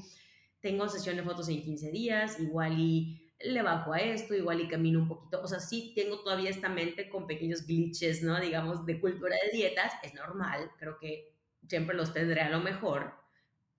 [0.60, 4.68] tengo sesión de fotos en 15 días, igual y le bajo a esto, igual y
[4.68, 5.42] camino un poquito.
[5.42, 8.40] O sea, sí tengo todavía esta mente con pequeños glitches, ¿no?
[8.40, 9.92] Digamos, de cultura de dietas.
[10.04, 11.34] Es normal, creo que
[11.66, 13.14] siempre los tendré a lo mejor,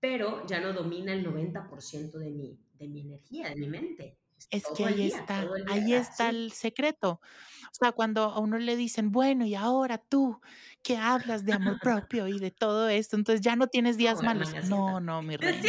[0.00, 4.18] pero ya no domina el 90% de mi, de mi energía, de mi mente.
[4.50, 7.20] Es que ahí está, ahí está el secreto.
[7.64, 10.40] O sea, cuando a uno le dicen, bueno, y ahora tú
[10.82, 14.52] que hablas de amor propio y de todo esto, entonces ya no tienes días malos.
[14.68, 15.62] no, no, mi reina.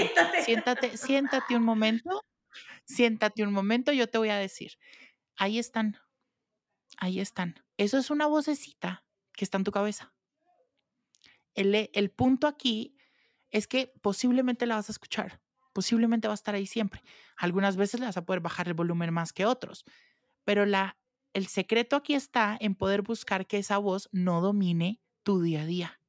[0.44, 2.22] siéntate, siéntate un momento
[2.86, 4.74] siéntate un momento, yo te voy a decir,
[5.36, 5.98] ahí están,
[6.98, 7.64] ahí están.
[7.78, 10.14] Eso es una vocecita que está en tu cabeza.
[11.54, 12.98] El, el punto aquí
[13.50, 15.42] es que posiblemente la vas a escuchar,
[15.76, 17.04] posiblemente va a estar ahí siempre.
[17.36, 19.84] Algunas veces le vas a poder bajar el volumen más que otros,
[20.46, 20.98] pero la,
[21.34, 25.66] el secreto aquí está en poder buscar que esa voz no domine tu día a
[25.66, 26.00] día.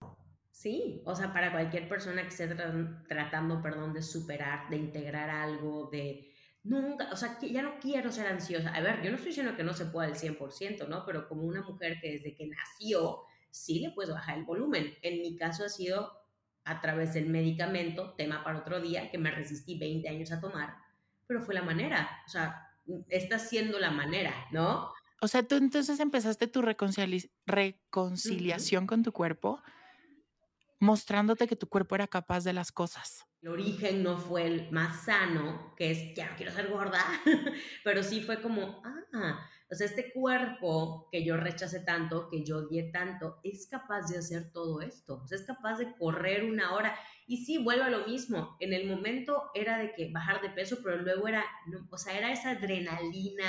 [0.53, 2.49] Sí, o sea, para cualquier persona que esté
[3.09, 8.29] tratando, perdón, de superar, de integrar algo, de, nunca, o sea, ya no quiero ser
[8.29, 8.73] ansiosa.
[8.73, 11.05] A ver, yo no estoy diciendo que no se pueda al 100%, ¿no?
[11.05, 14.95] Pero como una mujer que desde que nació, sí le puedes bajar el volumen.
[15.03, 16.13] En mi caso ha sido
[16.67, 20.77] a través del medicamento, tema para otro día, que me resistí 20 años a tomar,
[21.27, 22.71] pero fue la manera, o sea,
[23.09, 24.93] está siendo la manera, ¿no?
[25.23, 29.63] O sea, tú entonces empezaste tu reconciliación con tu cuerpo
[30.79, 33.25] mostrándote que tu cuerpo era capaz de las cosas.
[33.41, 37.01] El origen no fue el más sano, que es, ya no quiero ser gorda,
[37.85, 38.83] pero sí fue como,
[39.15, 44.09] ah, o sea, este cuerpo que yo rechacé tanto, que yo odié tanto, es capaz
[44.09, 46.97] de hacer todo esto, o sea, es capaz de correr una hora.
[47.27, 50.79] Y sí, vuelvo a lo mismo, en el momento era de que bajar de peso,
[50.83, 51.45] pero luego era,
[51.91, 53.45] o sea, era esa adrenalina,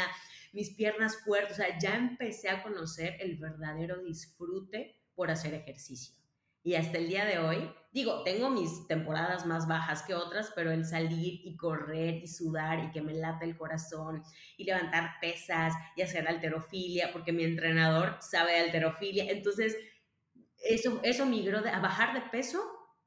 [0.54, 6.16] mis piernas fuertes, o sea, ya empecé a conocer el verdadero disfrute por hacer ejercicio.
[6.64, 10.72] Y hasta el día de hoy, digo, tengo mis temporadas más bajas que otras, pero
[10.72, 14.24] el salir y correr y sudar y que me lata el corazón
[14.56, 19.76] y levantar pesas y hacer alterofilia, porque mi entrenador sabe de alterofilia, entonces
[20.64, 22.62] eso, eso migró a bajar de peso.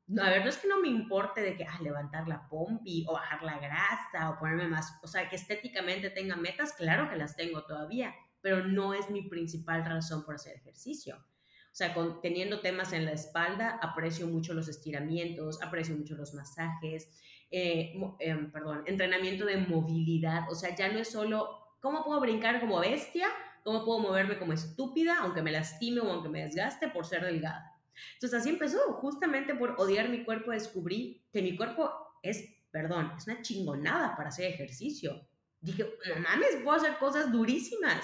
[0.08, 3.04] No, a ver, no es que no me importe de que ah, levantar la pompi
[3.06, 7.16] o bajar la grasa o ponerme más, o sea, que estéticamente tenga metas, claro que
[7.16, 11.24] las tengo todavía, pero no es mi principal razón por hacer ejercicio.
[11.72, 17.08] O sea, teniendo temas en la espalda, aprecio mucho los estiramientos, aprecio mucho los masajes,
[17.50, 20.50] eh, em, perdón, entrenamiento de movilidad.
[20.50, 23.28] O sea, ya no es solo cómo puedo brincar como bestia,
[23.62, 27.76] cómo puedo moverme como estúpida, aunque me lastime o aunque me desgaste por ser delgada.
[28.14, 33.26] Entonces así empezó, justamente por odiar mi cuerpo descubrí que mi cuerpo es, perdón, es
[33.26, 35.26] una chingonada para hacer ejercicio.
[35.60, 38.02] Dije, no mames, puedo hacer cosas durísimas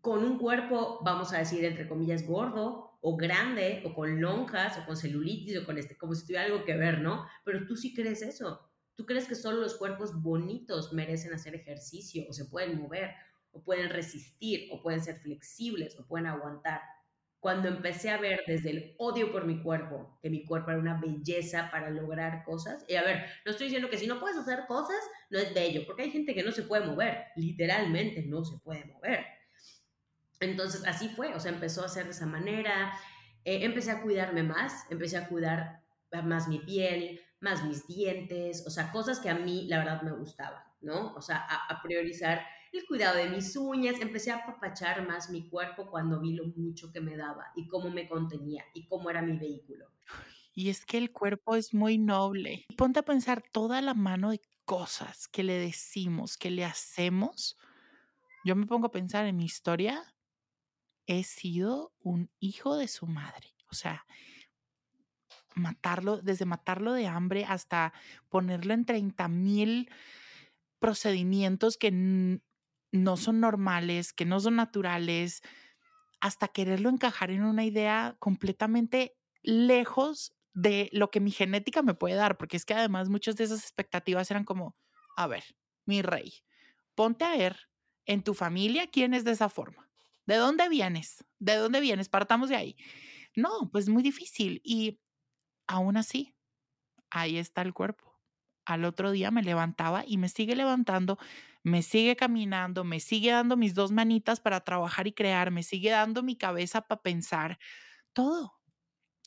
[0.00, 4.84] con un cuerpo, vamos a decir, entre comillas, gordo o grande o con lonjas o
[4.84, 7.24] con celulitis o con este, como si tuviera algo que ver, ¿no?
[7.44, 8.68] Pero tú sí crees eso.
[8.96, 13.12] Tú crees que solo los cuerpos bonitos merecen hacer ejercicio o se pueden mover
[13.52, 16.80] o pueden resistir o pueden ser flexibles o pueden aguantar.
[17.38, 21.00] Cuando empecé a ver desde el odio por mi cuerpo, que mi cuerpo era una
[21.00, 24.64] belleza para lograr cosas, y a ver, no estoy diciendo que si no puedes hacer
[24.66, 24.98] cosas,
[25.30, 28.84] no es bello, porque hay gente que no se puede mover, literalmente no se puede
[28.86, 29.24] mover
[30.40, 32.92] entonces así fue, o sea, empezó a ser de esa manera,
[33.44, 35.82] eh, empecé a cuidarme más, empecé a cuidar
[36.24, 40.12] más mi piel, más mis dientes, o sea, cosas que a mí la verdad me
[40.12, 41.14] gustaban, ¿no?
[41.14, 45.88] O sea, a, priorizar el cuidado de mis uñas, empecé a apapachar más mi cuerpo
[45.90, 49.38] cuando vi lo mucho que me daba y cómo me contenía y cómo era mi
[49.38, 49.86] vehículo.
[50.52, 52.64] Y es que el cuerpo es muy noble.
[52.76, 57.58] Ponte a pensar toda la mano de cosas que le decimos, que le hacemos.
[58.44, 60.02] Yo me pongo a pensar en mi historia
[61.06, 63.54] he sido un hijo de su madre.
[63.70, 64.06] O sea,
[65.54, 67.92] matarlo, desde matarlo de hambre hasta
[68.28, 69.90] ponerlo en 30 mil
[70.78, 71.90] procedimientos que
[72.92, 75.42] no son normales, que no son naturales,
[76.20, 82.14] hasta quererlo encajar en una idea completamente lejos de lo que mi genética me puede
[82.14, 84.76] dar, porque es que además muchas de esas expectativas eran como,
[85.16, 85.44] a ver,
[85.84, 86.42] mi rey,
[86.94, 87.68] ponte a ver
[88.06, 89.85] en tu familia quién es de esa forma
[90.26, 91.24] ¿De dónde vienes?
[91.38, 92.08] ¿De dónde vienes?
[92.08, 92.76] Partamos de ahí.
[93.36, 94.60] No, pues muy difícil.
[94.64, 95.00] Y
[95.66, 96.34] aún así,
[97.10, 98.20] ahí está el cuerpo.
[98.66, 101.18] Al otro día me levantaba y me sigue levantando,
[101.62, 105.90] me sigue caminando, me sigue dando mis dos manitas para trabajar y crear, me sigue
[105.90, 107.58] dando mi cabeza para pensar.
[108.12, 108.54] Todo.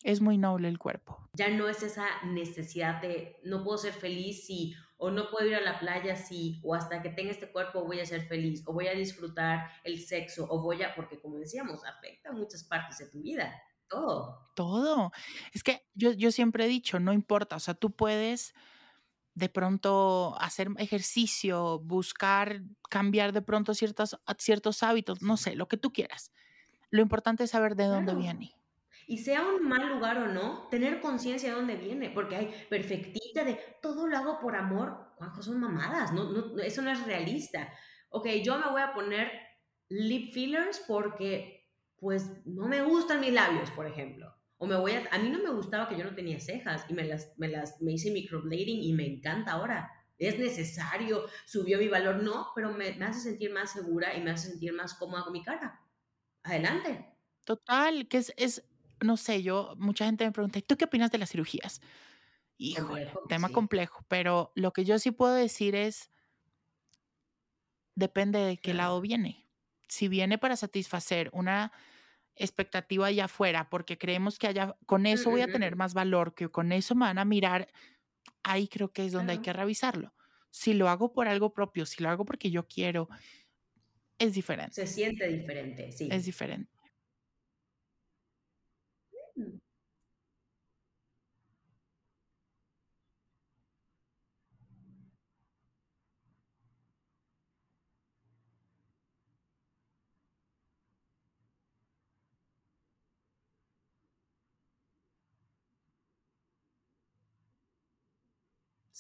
[0.03, 1.29] Es muy noble el cuerpo.
[1.33, 5.55] Ya no es esa necesidad de no puedo ser feliz si o no puedo ir
[5.55, 8.73] a la playa si, o hasta que tenga este cuerpo voy a ser feliz, o
[8.73, 13.07] voy a disfrutar el sexo, o voy a, porque como decíamos, afecta muchas partes de
[13.07, 13.49] tu vida,
[13.88, 14.51] todo.
[14.55, 15.13] Todo.
[15.53, 18.53] Es que yo, yo siempre he dicho, no importa, o sea, tú puedes
[19.35, 25.77] de pronto hacer ejercicio, buscar cambiar de pronto ciertos, ciertos hábitos, no sé, lo que
[25.77, 26.33] tú quieras.
[26.89, 28.59] Lo importante es saber de dónde viene
[29.10, 33.43] y sea un mal lugar o no, tener conciencia de dónde viene, porque hay perfectita
[33.43, 35.15] de todo lo hago por amor.
[35.15, 37.74] Juanjo, son mamadas, no, no, eso no es realista.
[38.10, 39.32] Ok, yo me voy a poner
[39.89, 44.32] lip fillers porque, pues, no me gustan mis labios, por ejemplo.
[44.58, 46.93] O me voy a, a mí no me gustaba que yo no tenía cejas y
[46.93, 49.91] me las, me las, me hice microblading y me encanta ahora.
[50.20, 54.30] Es necesario, subió mi valor, no, pero me, me hace sentir más segura y me
[54.30, 55.82] hace sentir más cómoda con mi cara.
[56.43, 57.16] Adelante.
[57.43, 58.68] Total, que es, es
[59.02, 61.82] no sé, yo, mucha gente me pregunta, ¿tú qué opinas de las cirugías?
[62.58, 62.95] Hijo,
[63.30, 66.12] tema complejo, pero lo que yo sí puedo decir es,
[67.95, 69.47] depende de qué lado viene.
[69.88, 71.72] Si viene para satisfacer una
[72.36, 76.50] expectativa allá afuera, porque creemos que allá, con eso voy a tener más valor, que
[76.50, 77.70] con eso me van a mirar,
[78.43, 80.14] ahí creo que es donde hay que revisarlo.
[80.50, 83.10] Si lo hago por algo propio, si lo hago porque yo quiero,
[84.18, 84.74] es diferente.
[84.74, 86.10] Se siente diferente, sí.
[86.12, 86.78] Es diferente.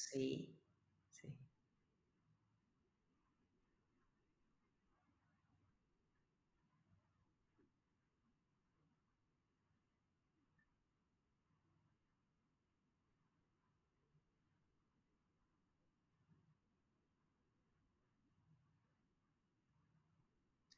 [0.09, 0.57] Sí,
[1.11, 1.29] sí.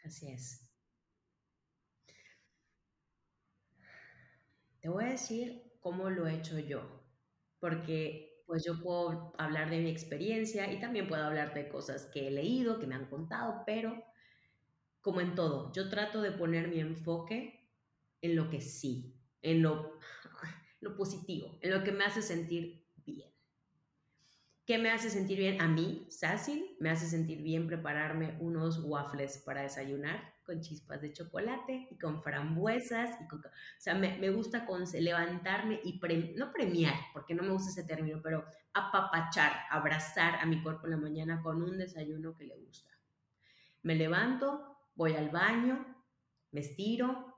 [0.04, 0.62] Así es.
[4.82, 6.82] Te voy a decir cómo lo he hecho yo,
[7.60, 12.28] porque pues yo puedo hablar de mi experiencia y también puedo hablar de cosas que
[12.28, 14.04] he leído, que me han contado, pero
[14.99, 17.72] como en todo, yo trato de poner mi enfoque
[18.20, 19.97] en lo que sí, en lo,
[20.82, 23.32] lo positivo, en lo que me hace sentir bien.
[24.66, 26.76] ¿Qué me hace sentir bien a mí, Sassy?
[26.82, 32.22] Me hace sentir bien prepararme unos waffles para desayunar con chispas de chocolate y con
[32.22, 33.18] frambuesas.
[33.22, 33.39] Y o
[33.78, 35.99] sea, me, me gusta con, levantarme y
[36.36, 40.91] no premiar, porque no me gusta ese término, pero apapachar, abrazar a mi cuerpo en
[40.91, 42.91] la mañana con un desayuno que le gusta.
[43.84, 45.86] Me levanto, voy al baño,
[46.52, 47.34] me estiro,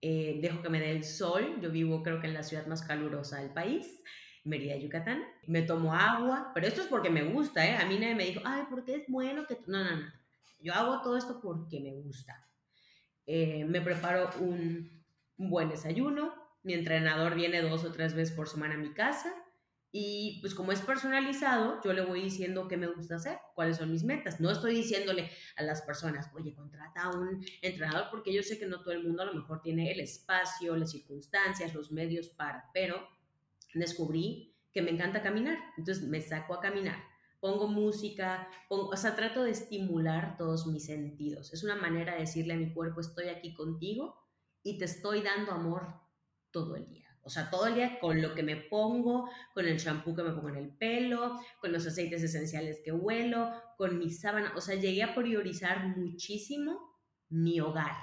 [0.00, 1.58] eh, dejo que me dé el sol.
[1.60, 4.02] Yo vivo creo que en la ciudad más calurosa del país.
[4.44, 5.24] Mérida, Yucatán.
[5.48, 7.76] Me tomo agua, pero esto es porque me gusta, ¿eh?
[7.76, 9.58] A mí nadie me dijo, ay, porque es bueno que...
[9.66, 10.25] No, no, no.
[10.58, 12.48] Yo hago todo esto porque me gusta.
[13.26, 15.04] Eh, me preparo un,
[15.36, 16.34] un buen desayuno.
[16.62, 19.32] Mi entrenador viene dos o tres veces por semana a mi casa.
[19.98, 23.90] Y pues como es personalizado, yo le voy diciendo qué me gusta hacer, cuáles son
[23.90, 24.40] mis metas.
[24.40, 28.66] No estoy diciéndole a las personas, oye, contrata a un entrenador, porque yo sé que
[28.66, 32.68] no todo el mundo a lo mejor tiene el espacio, las circunstancias, los medios para,
[32.74, 33.08] pero
[33.72, 35.56] descubrí que me encanta caminar.
[35.78, 37.02] Entonces me saco a caminar,
[37.46, 41.52] pongo música, pongo, o sea, trato de estimular todos mis sentidos.
[41.52, 44.16] Es una manera de decirle a mi cuerpo, estoy aquí contigo
[44.64, 45.94] y te estoy dando amor
[46.50, 47.06] todo el día.
[47.22, 50.32] O sea, todo el día con lo que me pongo, con el shampoo que me
[50.32, 54.52] pongo en el pelo, con los aceites esenciales que huelo, con mi sábana.
[54.56, 57.94] O sea, llegué a priorizar muchísimo mi hogar.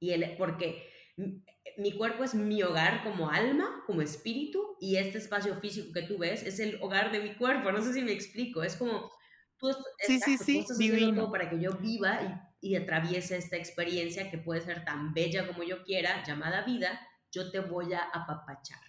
[0.00, 0.86] Y el, porque
[1.78, 6.18] mi cuerpo es mi hogar como alma, como espíritu, y este espacio físico que tú
[6.18, 7.72] ves es el hogar de mi cuerpo.
[7.72, 8.62] No sé si me explico.
[8.62, 9.10] Es como,
[9.58, 12.20] tú, sí, sí, sí, estás haciendo para que yo viva
[12.60, 17.00] y, y atraviese esta experiencia que puede ser tan bella como yo quiera, llamada vida,
[17.30, 18.80] yo te voy a apapachar.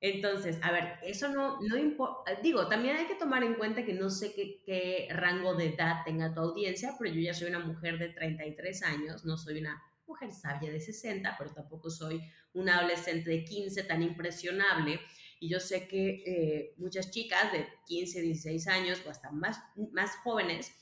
[0.00, 3.94] Entonces, a ver, eso no, no importa, digo, también hay que tomar en cuenta que
[3.94, 7.58] no sé qué, qué, rango de edad tenga tu audiencia, pero yo ya soy una
[7.58, 12.20] mujer de 33 años, no soy una mujer sabia de 60, pero tampoco soy
[12.54, 15.00] una adolescente de 15 tan impresionable.
[15.38, 20.16] Y yo sé que eh, muchas chicas de 15, 16 años o hasta más, más
[20.24, 20.72] jóvenes,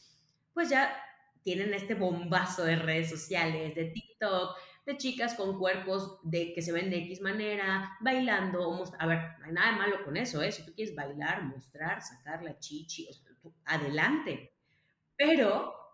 [0.54, 0.96] pues ya
[1.42, 4.56] tienen este bombazo de redes sociales, de TikTok,
[4.86, 9.46] de chicas con cuerpos de que se ven de X manera, bailando, a ver, no
[9.46, 10.50] hay nada malo con eso, ¿eh?
[10.52, 13.08] Si tú quieres bailar, mostrar, sacar la chichi,
[13.64, 14.54] adelante.
[15.16, 15.85] Pero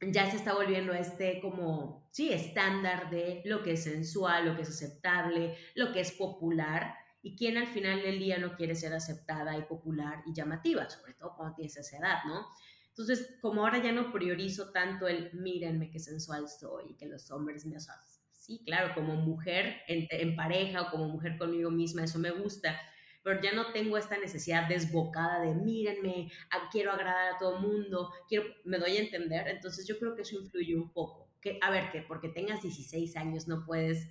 [0.00, 4.62] ya se está volviendo este como, sí, estándar de lo que es sensual, lo que
[4.62, 8.94] es aceptable, lo que es popular y quién al final del día no quiere ser
[8.94, 12.46] aceptada y popular y llamativa, sobre todo cuando tienes esa edad, ¿no?
[12.88, 17.30] Entonces, como ahora ya no priorizo tanto el mírenme qué sensual soy y que los
[17.30, 17.76] hombres me...
[18.32, 22.78] sí, claro, como mujer en, en pareja o como mujer conmigo misma, eso me gusta,
[23.22, 26.30] pero ya no tengo esta necesidad desbocada de mírenme,
[26.70, 30.22] quiero agradar a todo el mundo, quiero, me doy a entender, entonces yo creo que
[30.22, 31.28] eso influye un poco.
[31.40, 34.08] Que, a ver, que porque tengas 16 años no puedes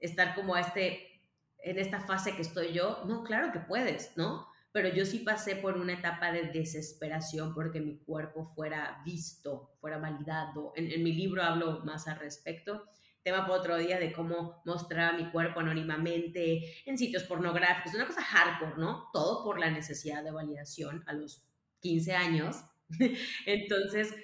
[0.00, 1.22] estar como a este,
[1.58, 4.46] en esta fase que estoy yo, no, claro que puedes, ¿no?
[4.70, 9.98] Pero yo sí pasé por una etapa de desesperación porque mi cuerpo fuera visto, fuera
[9.98, 10.72] validado.
[10.76, 12.84] En, en mi libro hablo más al respecto
[13.22, 18.22] tema para otro día de cómo mostrar mi cuerpo anónimamente en sitios pornográficos, una cosa
[18.22, 19.08] hardcore, ¿no?
[19.12, 21.44] Todo por la necesidad de validación a los
[21.80, 22.56] 15 años.
[23.46, 24.14] Entonces,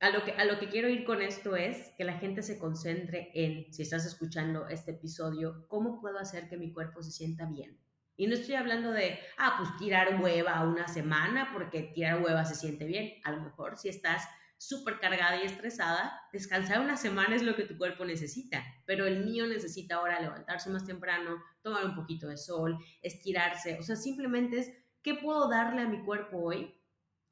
[0.00, 2.58] a lo, que, a lo que quiero ir con esto es que la gente se
[2.58, 7.44] concentre en, si estás escuchando este episodio, ¿cómo puedo hacer que mi cuerpo se sienta
[7.46, 7.78] bien?
[8.16, 12.54] Y no estoy hablando de, ah, pues tirar hueva una semana porque tirar hueva se
[12.54, 13.14] siente bien.
[13.24, 14.24] A lo mejor si estás
[14.60, 19.24] súper cargada y estresada, descansar una semana es lo que tu cuerpo necesita, pero el
[19.24, 24.58] mío necesita ahora levantarse más temprano, tomar un poquito de sol, estirarse, o sea, simplemente
[24.58, 24.70] es,
[25.02, 26.78] ¿qué puedo darle a mi cuerpo hoy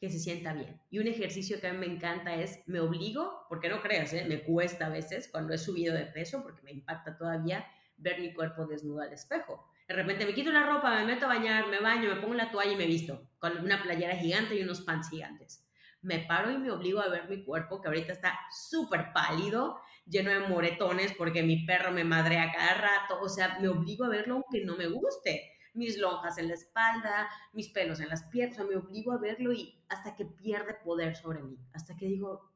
[0.01, 0.81] que se sienta bien?
[0.89, 4.25] Y un ejercicio que a mí me encanta es, me obligo, porque no creas, ¿eh?
[4.27, 7.67] me cuesta a veces cuando he subido de peso, porque me impacta todavía
[7.99, 9.71] ver mi cuerpo desnudo al espejo.
[9.87, 12.51] De repente me quito la ropa, me meto a bañar, me baño, me pongo la
[12.51, 15.68] toalla y me visto con una playera gigante y unos pants gigantes
[16.03, 20.31] me paro y me obligo a ver mi cuerpo, que ahorita está súper pálido, lleno
[20.31, 24.35] de moretones porque mi perro me madrea cada rato, o sea, me obligo a verlo
[24.35, 25.53] aunque no me guste.
[25.75, 29.81] mis lonjas en la espalda, mis pelos en las piernas, me obligo a verlo y
[29.89, 32.51] hasta que pierde poder sobre mí, hasta que digo,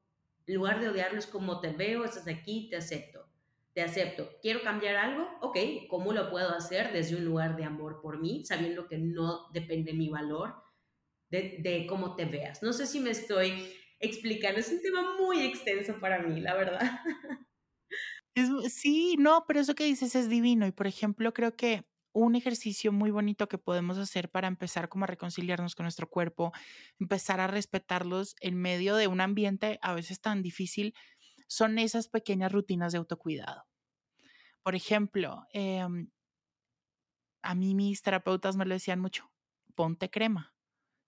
[0.47, 3.28] en lugar de odiarlo es como te veo, estás aquí, te acepto,
[3.74, 4.28] te acepto.
[4.40, 5.28] ¿Quiero cambiar algo?
[5.40, 5.57] Ok,
[5.88, 9.93] ¿cómo lo puedo hacer desde un lugar de amor por mí, sabiendo que no depende
[9.93, 10.55] mi valor
[11.33, 12.62] de, cómo te veas?
[12.62, 17.01] No sé si me estoy explicando, es un tema muy extenso para mí, la verdad.
[18.68, 22.93] sí, no, pero eso que dices es divino y por ejemplo creo que un ejercicio
[22.93, 26.53] muy bonito que podemos hacer para empezar como a reconciliarnos con nuestro cuerpo,
[27.01, 30.95] empezar a respetarlos en medio de un ambiente a veces tan difícil,
[31.49, 33.64] son esas pequeñas rutinas de autocuidado.
[34.62, 36.11] Por ejemplo, em,
[37.43, 39.30] a mí mis terapeutas me lo decían mucho,
[39.74, 40.52] ponte crema.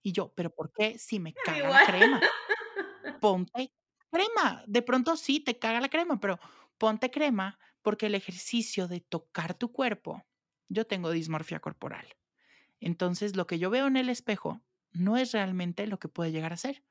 [0.05, 0.99] Y yo, ¿pero por qué?
[0.99, 2.21] Si me caga la crema.
[3.21, 3.73] Ponte
[4.15, 4.63] crema.
[4.67, 6.39] De pronto sí, te caga la crema, pero
[6.79, 10.23] ponte crema porque el ejercicio de tocar tu cuerpo
[10.69, 12.07] yo tengo dismorfia corporal.
[12.81, 16.53] Entonces, lo que yo veo en el espejo no es realmente lo que puede llegar
[16.53, 16.85] a ser.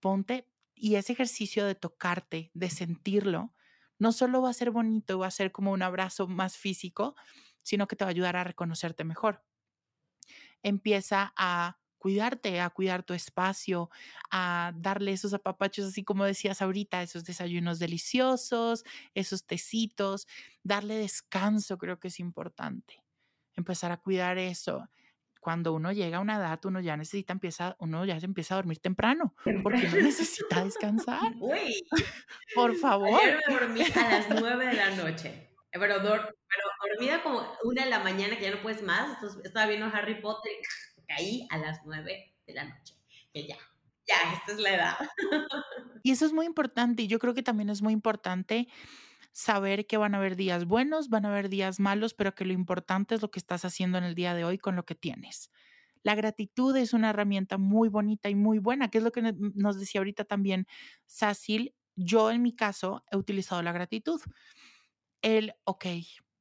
[0.00, 3.54] Ponte y ese ejercicio de tocarte, de sentirlo,
[3.98, 7.14] no solo va a ser bonito, va a ser como un abrazo más físico,
[7.62, 9.44] sino que te va a ayudar a reconocerte mejor.
[10.62, 13.90] Empieza a cuidarte, a cuidar tu espacio,
[14.30, 18.84] a darle esos apapachos, así como decías ahorita, esos desayunos deliciosos,
[19.14, 20.26] esos tecitos,
[20.64, 23.04] darle descanso creo que es importante.
[23.54, 24.88] Empezar a cuidar eso.
[25.40, 28.58] Cuando uno llega a una edad, uno ya necesita, empieza, uno ya se empieza a
[28.58, 31.32] dormir temprano, porque uno necesita descansar.
[31.40, 31.86] Uy,
[32.54, 33.20] por favor.
[33.20, 36.20] Ayer me dormí a las nueve de la noche, pero, pero
[36.90, 40.20] dormida como una de la mañana que ya no puedes más, entonces estaba viendo Harry
[40.20, 40.52] Potter
[41.10, 42.94] caí a las 9 de la noche,
[43.32, 43.58] que ya,
[44.06, 44.94] ya, esta es la edad.
[46.02, 48.68] Y eso es muy importante y yo creo que también es muy importante
[49.32, 52.54] saber que van a haber días buenos, van a haber días malos, pero que lo
[52.54, 55.50] importante es lo que estás haciendo en el día de hoy con lo que tienes.
[56.02, 59.78] La gratitud es una herramienta muy bonita y muy buena, que es lo que nos
[59.78, 60.66] decía ahorita también
[61.04, 61.74] Sácil.
[61.96, 64.22] Yo en mi caso he utilizado la gratitud.
[65.20, 65.84] El, ok,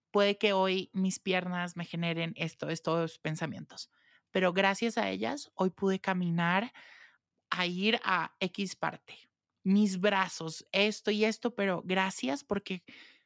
[0.09, 3.89] puede que hoy mis piernas me generen esto, estos pensamientos
[4.31, 6.71] pero gracias a ellas hoy pude caminar
[7.49, 9.17] a ir a X parte.
[9.63, 12.83] Mis brazos, esto y esto, pero gracias porque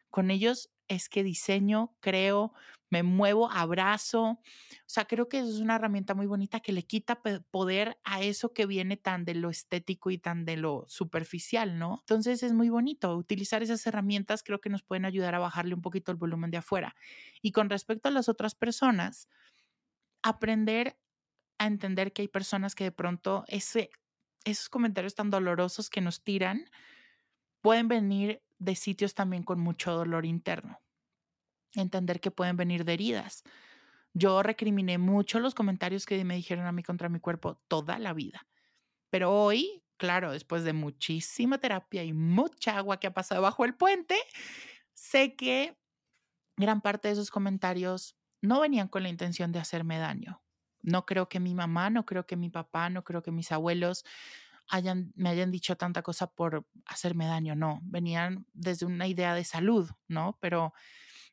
[0.09, 2.53] con ellos es que diseño, creo,
[2.89, 4.23] me muevo, abrazo.
[4.23, 4.39] O
[4.85, 8.67] sea, creo que es una herramienta muy bonita que le quita poder a eso que
[8.67, 11.97] viene tan de lo estético y tan de lo superficial, ¿no?
[12.01, 15.81] Entonces es muy bonito utilizar esas herramientas, creo que nos pueden ayudar a bajarle un
[15.81, 16.95] poquito el volumen de afuera.
[17.41, 19.27] Y con respecto a las otras personas,
[20.23, 20.97] aprender
[21.59, 23.91] a entender que hay personas que de pronto ese,
[24.43, 26.65] esos comentarios tan dolorosos que nos tiran
[27.61, 30.81] pueden venir de sitios también con mucho dolor interno.
[31.75, 33.43] Entender que pueden venir de heridas.
[34.13, 38.13] Yo recriminé mucho los comentarios que me dijeron a mí contra mi cuerpo toda la
[38.13, 38.47] vida.
[39.09, 43.75] Pero hoy, claro, después de muchísima terapia y mucha agua que ha pasado bajo el
[43.75, 44.15] puente,
[44.93, 45.77] sé que
[46.57, 50.43] gran parte de esos comentarios no venían con la intención de hacerme daño.
[50.81, 54.03] No creo que mi mamá, no creo que mi papá, no creo que mis abuelos
[54.67, 59.45] hayan, me hayan dicho tanta cosa por hacerme daño, no, venían desde una idea de
[59.45, 60.37] salud, ¿no?
[60.41, 60.73] Pero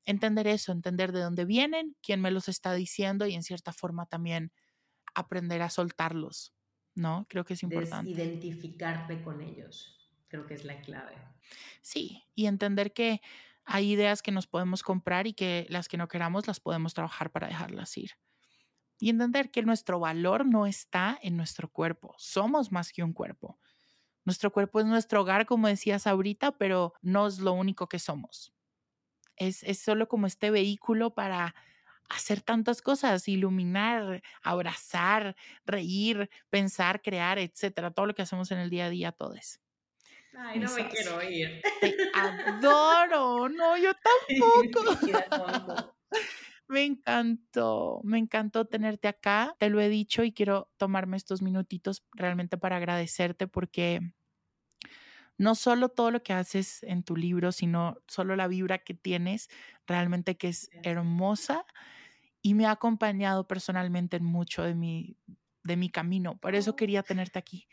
[0.05, 4.07] entender eso, entender de dónde vienen, quién me los está diciendo y en cierta forma
[4.07, 4.53] también
[5.13, 6.55] aprender a soltarlos,
[6.95, 7.27] ¿no?
[7.29, 8.09] Creo que es importante.
[8.09, 9.99] Identificarte con ellos,
[10.29, 11.17] creo que es la clave.
[11.83, 13.21] Sí, y entender que
[13.73, 17.31] hay ideas que nos podemos comprar y que las que no queramos las podemos trabajar
[17.31, 18.11] para dejarlas ir.
[18.99, 23.59] Y entender que nuestro valor no está en nuestro cuerpo, somos más que un cuerpo.
[24.25, 28.53] Nuestro cuerpo es nuestro hogar, como decías ahorita, pero no es lo único que somos.
[29.37, 31.55] Es, solo como este vehículo para
[32.11, 38.69] hacer tantas cosas, iluminar, abrazar, reír, pensar, crear, etcétera, todo lo que hacemos en el
[38.69, 39.61] día a día, todo eso.
[40.37, 41.61] Ay, no me quiero ir.
[41.81, 43.49] Te adoro.
[43.49, 43.93] No, yo
[44.29, 45.95] tampoco.
[46.69, 49.57] Me encantó, me encantó tenerte acá.
[49.59, 54.13] Te lo he dicho y quiero tomarme estos minutitos realmente para agradecerte porque
[55.37, 59.51] no solo todo lo que haces en tu libro, sino solo la vibra que tienes,
[59.85, 61.67] realmente que es hermosa
[62.41, 65.17] y me ha acompañado personalmente en mucho de mi,
[65.65, 66.39] de mi camino.
[66.39, 66.77] Por eso oh.
[66.77, 67.67] quería tenerte aquí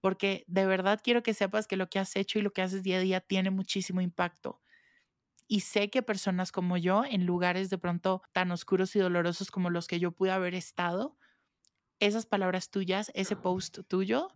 [0.00, 2.82] porque de verdad quiero que sepas que lo que has hecho y lo que haces
[2.82, 4.60] día a día tiene muchísimo impacto.
[5.46, 9.70] Y sé que personas como yo, en lugares de pronto tan oscuros y dolorosos como
[9.70, 11.16] los que yo pude haber estado,
[12.00, 14.28] esas palabras tuyas, ese post tuyo,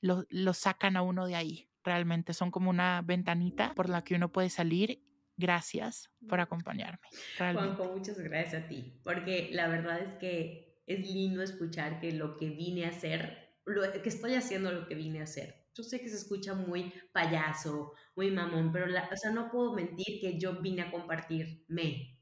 [0.00, 1.68] lo, sacan a uno de ahí.
[1.84, 5.02] Realmente son como una ventanita por la que uno puede salir
[5.38, 7.06] Gracias por acompañarme.
[7.38, 12.36] Juanjo, muchas gracias a ti, porque la verdad es que es lindo escuchar que lo
[12.36, 15.66] que vine a hacer, lo, que estoy haciendo lo que vine a hacer.
[15.74, 19.74] Yo sé que se escucha muy payaso, muy mamón, pero la, o sea, no puedo
[19.74, 22.18] mentir que yo vine a compartirme.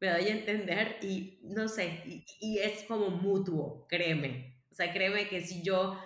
[0.00, 4.62] Me doy a entender y no sé, y, y es como mutuo, créeme.
[4.70, 5.98] O sea, créeme que si yo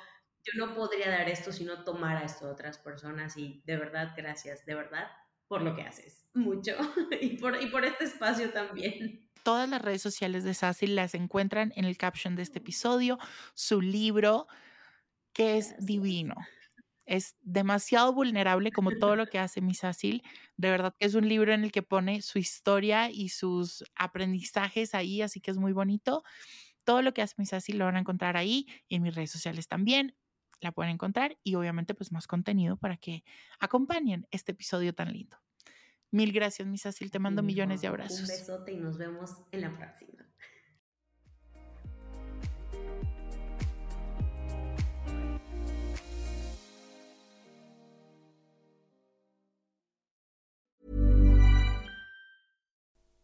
[0.44, 4.12] yo no podría dar esto si no tomara esto de otras personas y de verdad,
[4.16, 5.08] gracias, de verdad,
[5.46, 6.26] por lo que haces.
[6.34, 6.72] Mucho.
[7.20, 9.28] y, por, y por este espacio también.
[9.42, 13.18] Todas las redes sociales de Sassy las encuentran en el caption de este episodio,
[13.54, 14.46] su libro,
[15.32, 16.34] que es divino.
[17.04, 20.22] Es demasiado vulnerable como todo lo que hace mi Sassy.
[20.56, 24.94] De verdad que es un libro en el que pone su historia y sus aprendizajes
[24.94, 26.22] ahí, así que es muy bonito.
[26.84, 29.30] Todo lo que hace mi Sassy lo van a encontrar ahí y en mis redes
[29.30, 30.14] sociales también
[30.60, 33.24] la pueden encontrar y obviamente pues más contenido para que
[33.58, 35.38] acompañen este episodio tan lindo.
[36.12, 37.10] Mil gracias, Misasil.
[37.10, 38.20] Te mando millones de abrazos.
[38.20, 40.31] Un besote y nos vemos en la próxima.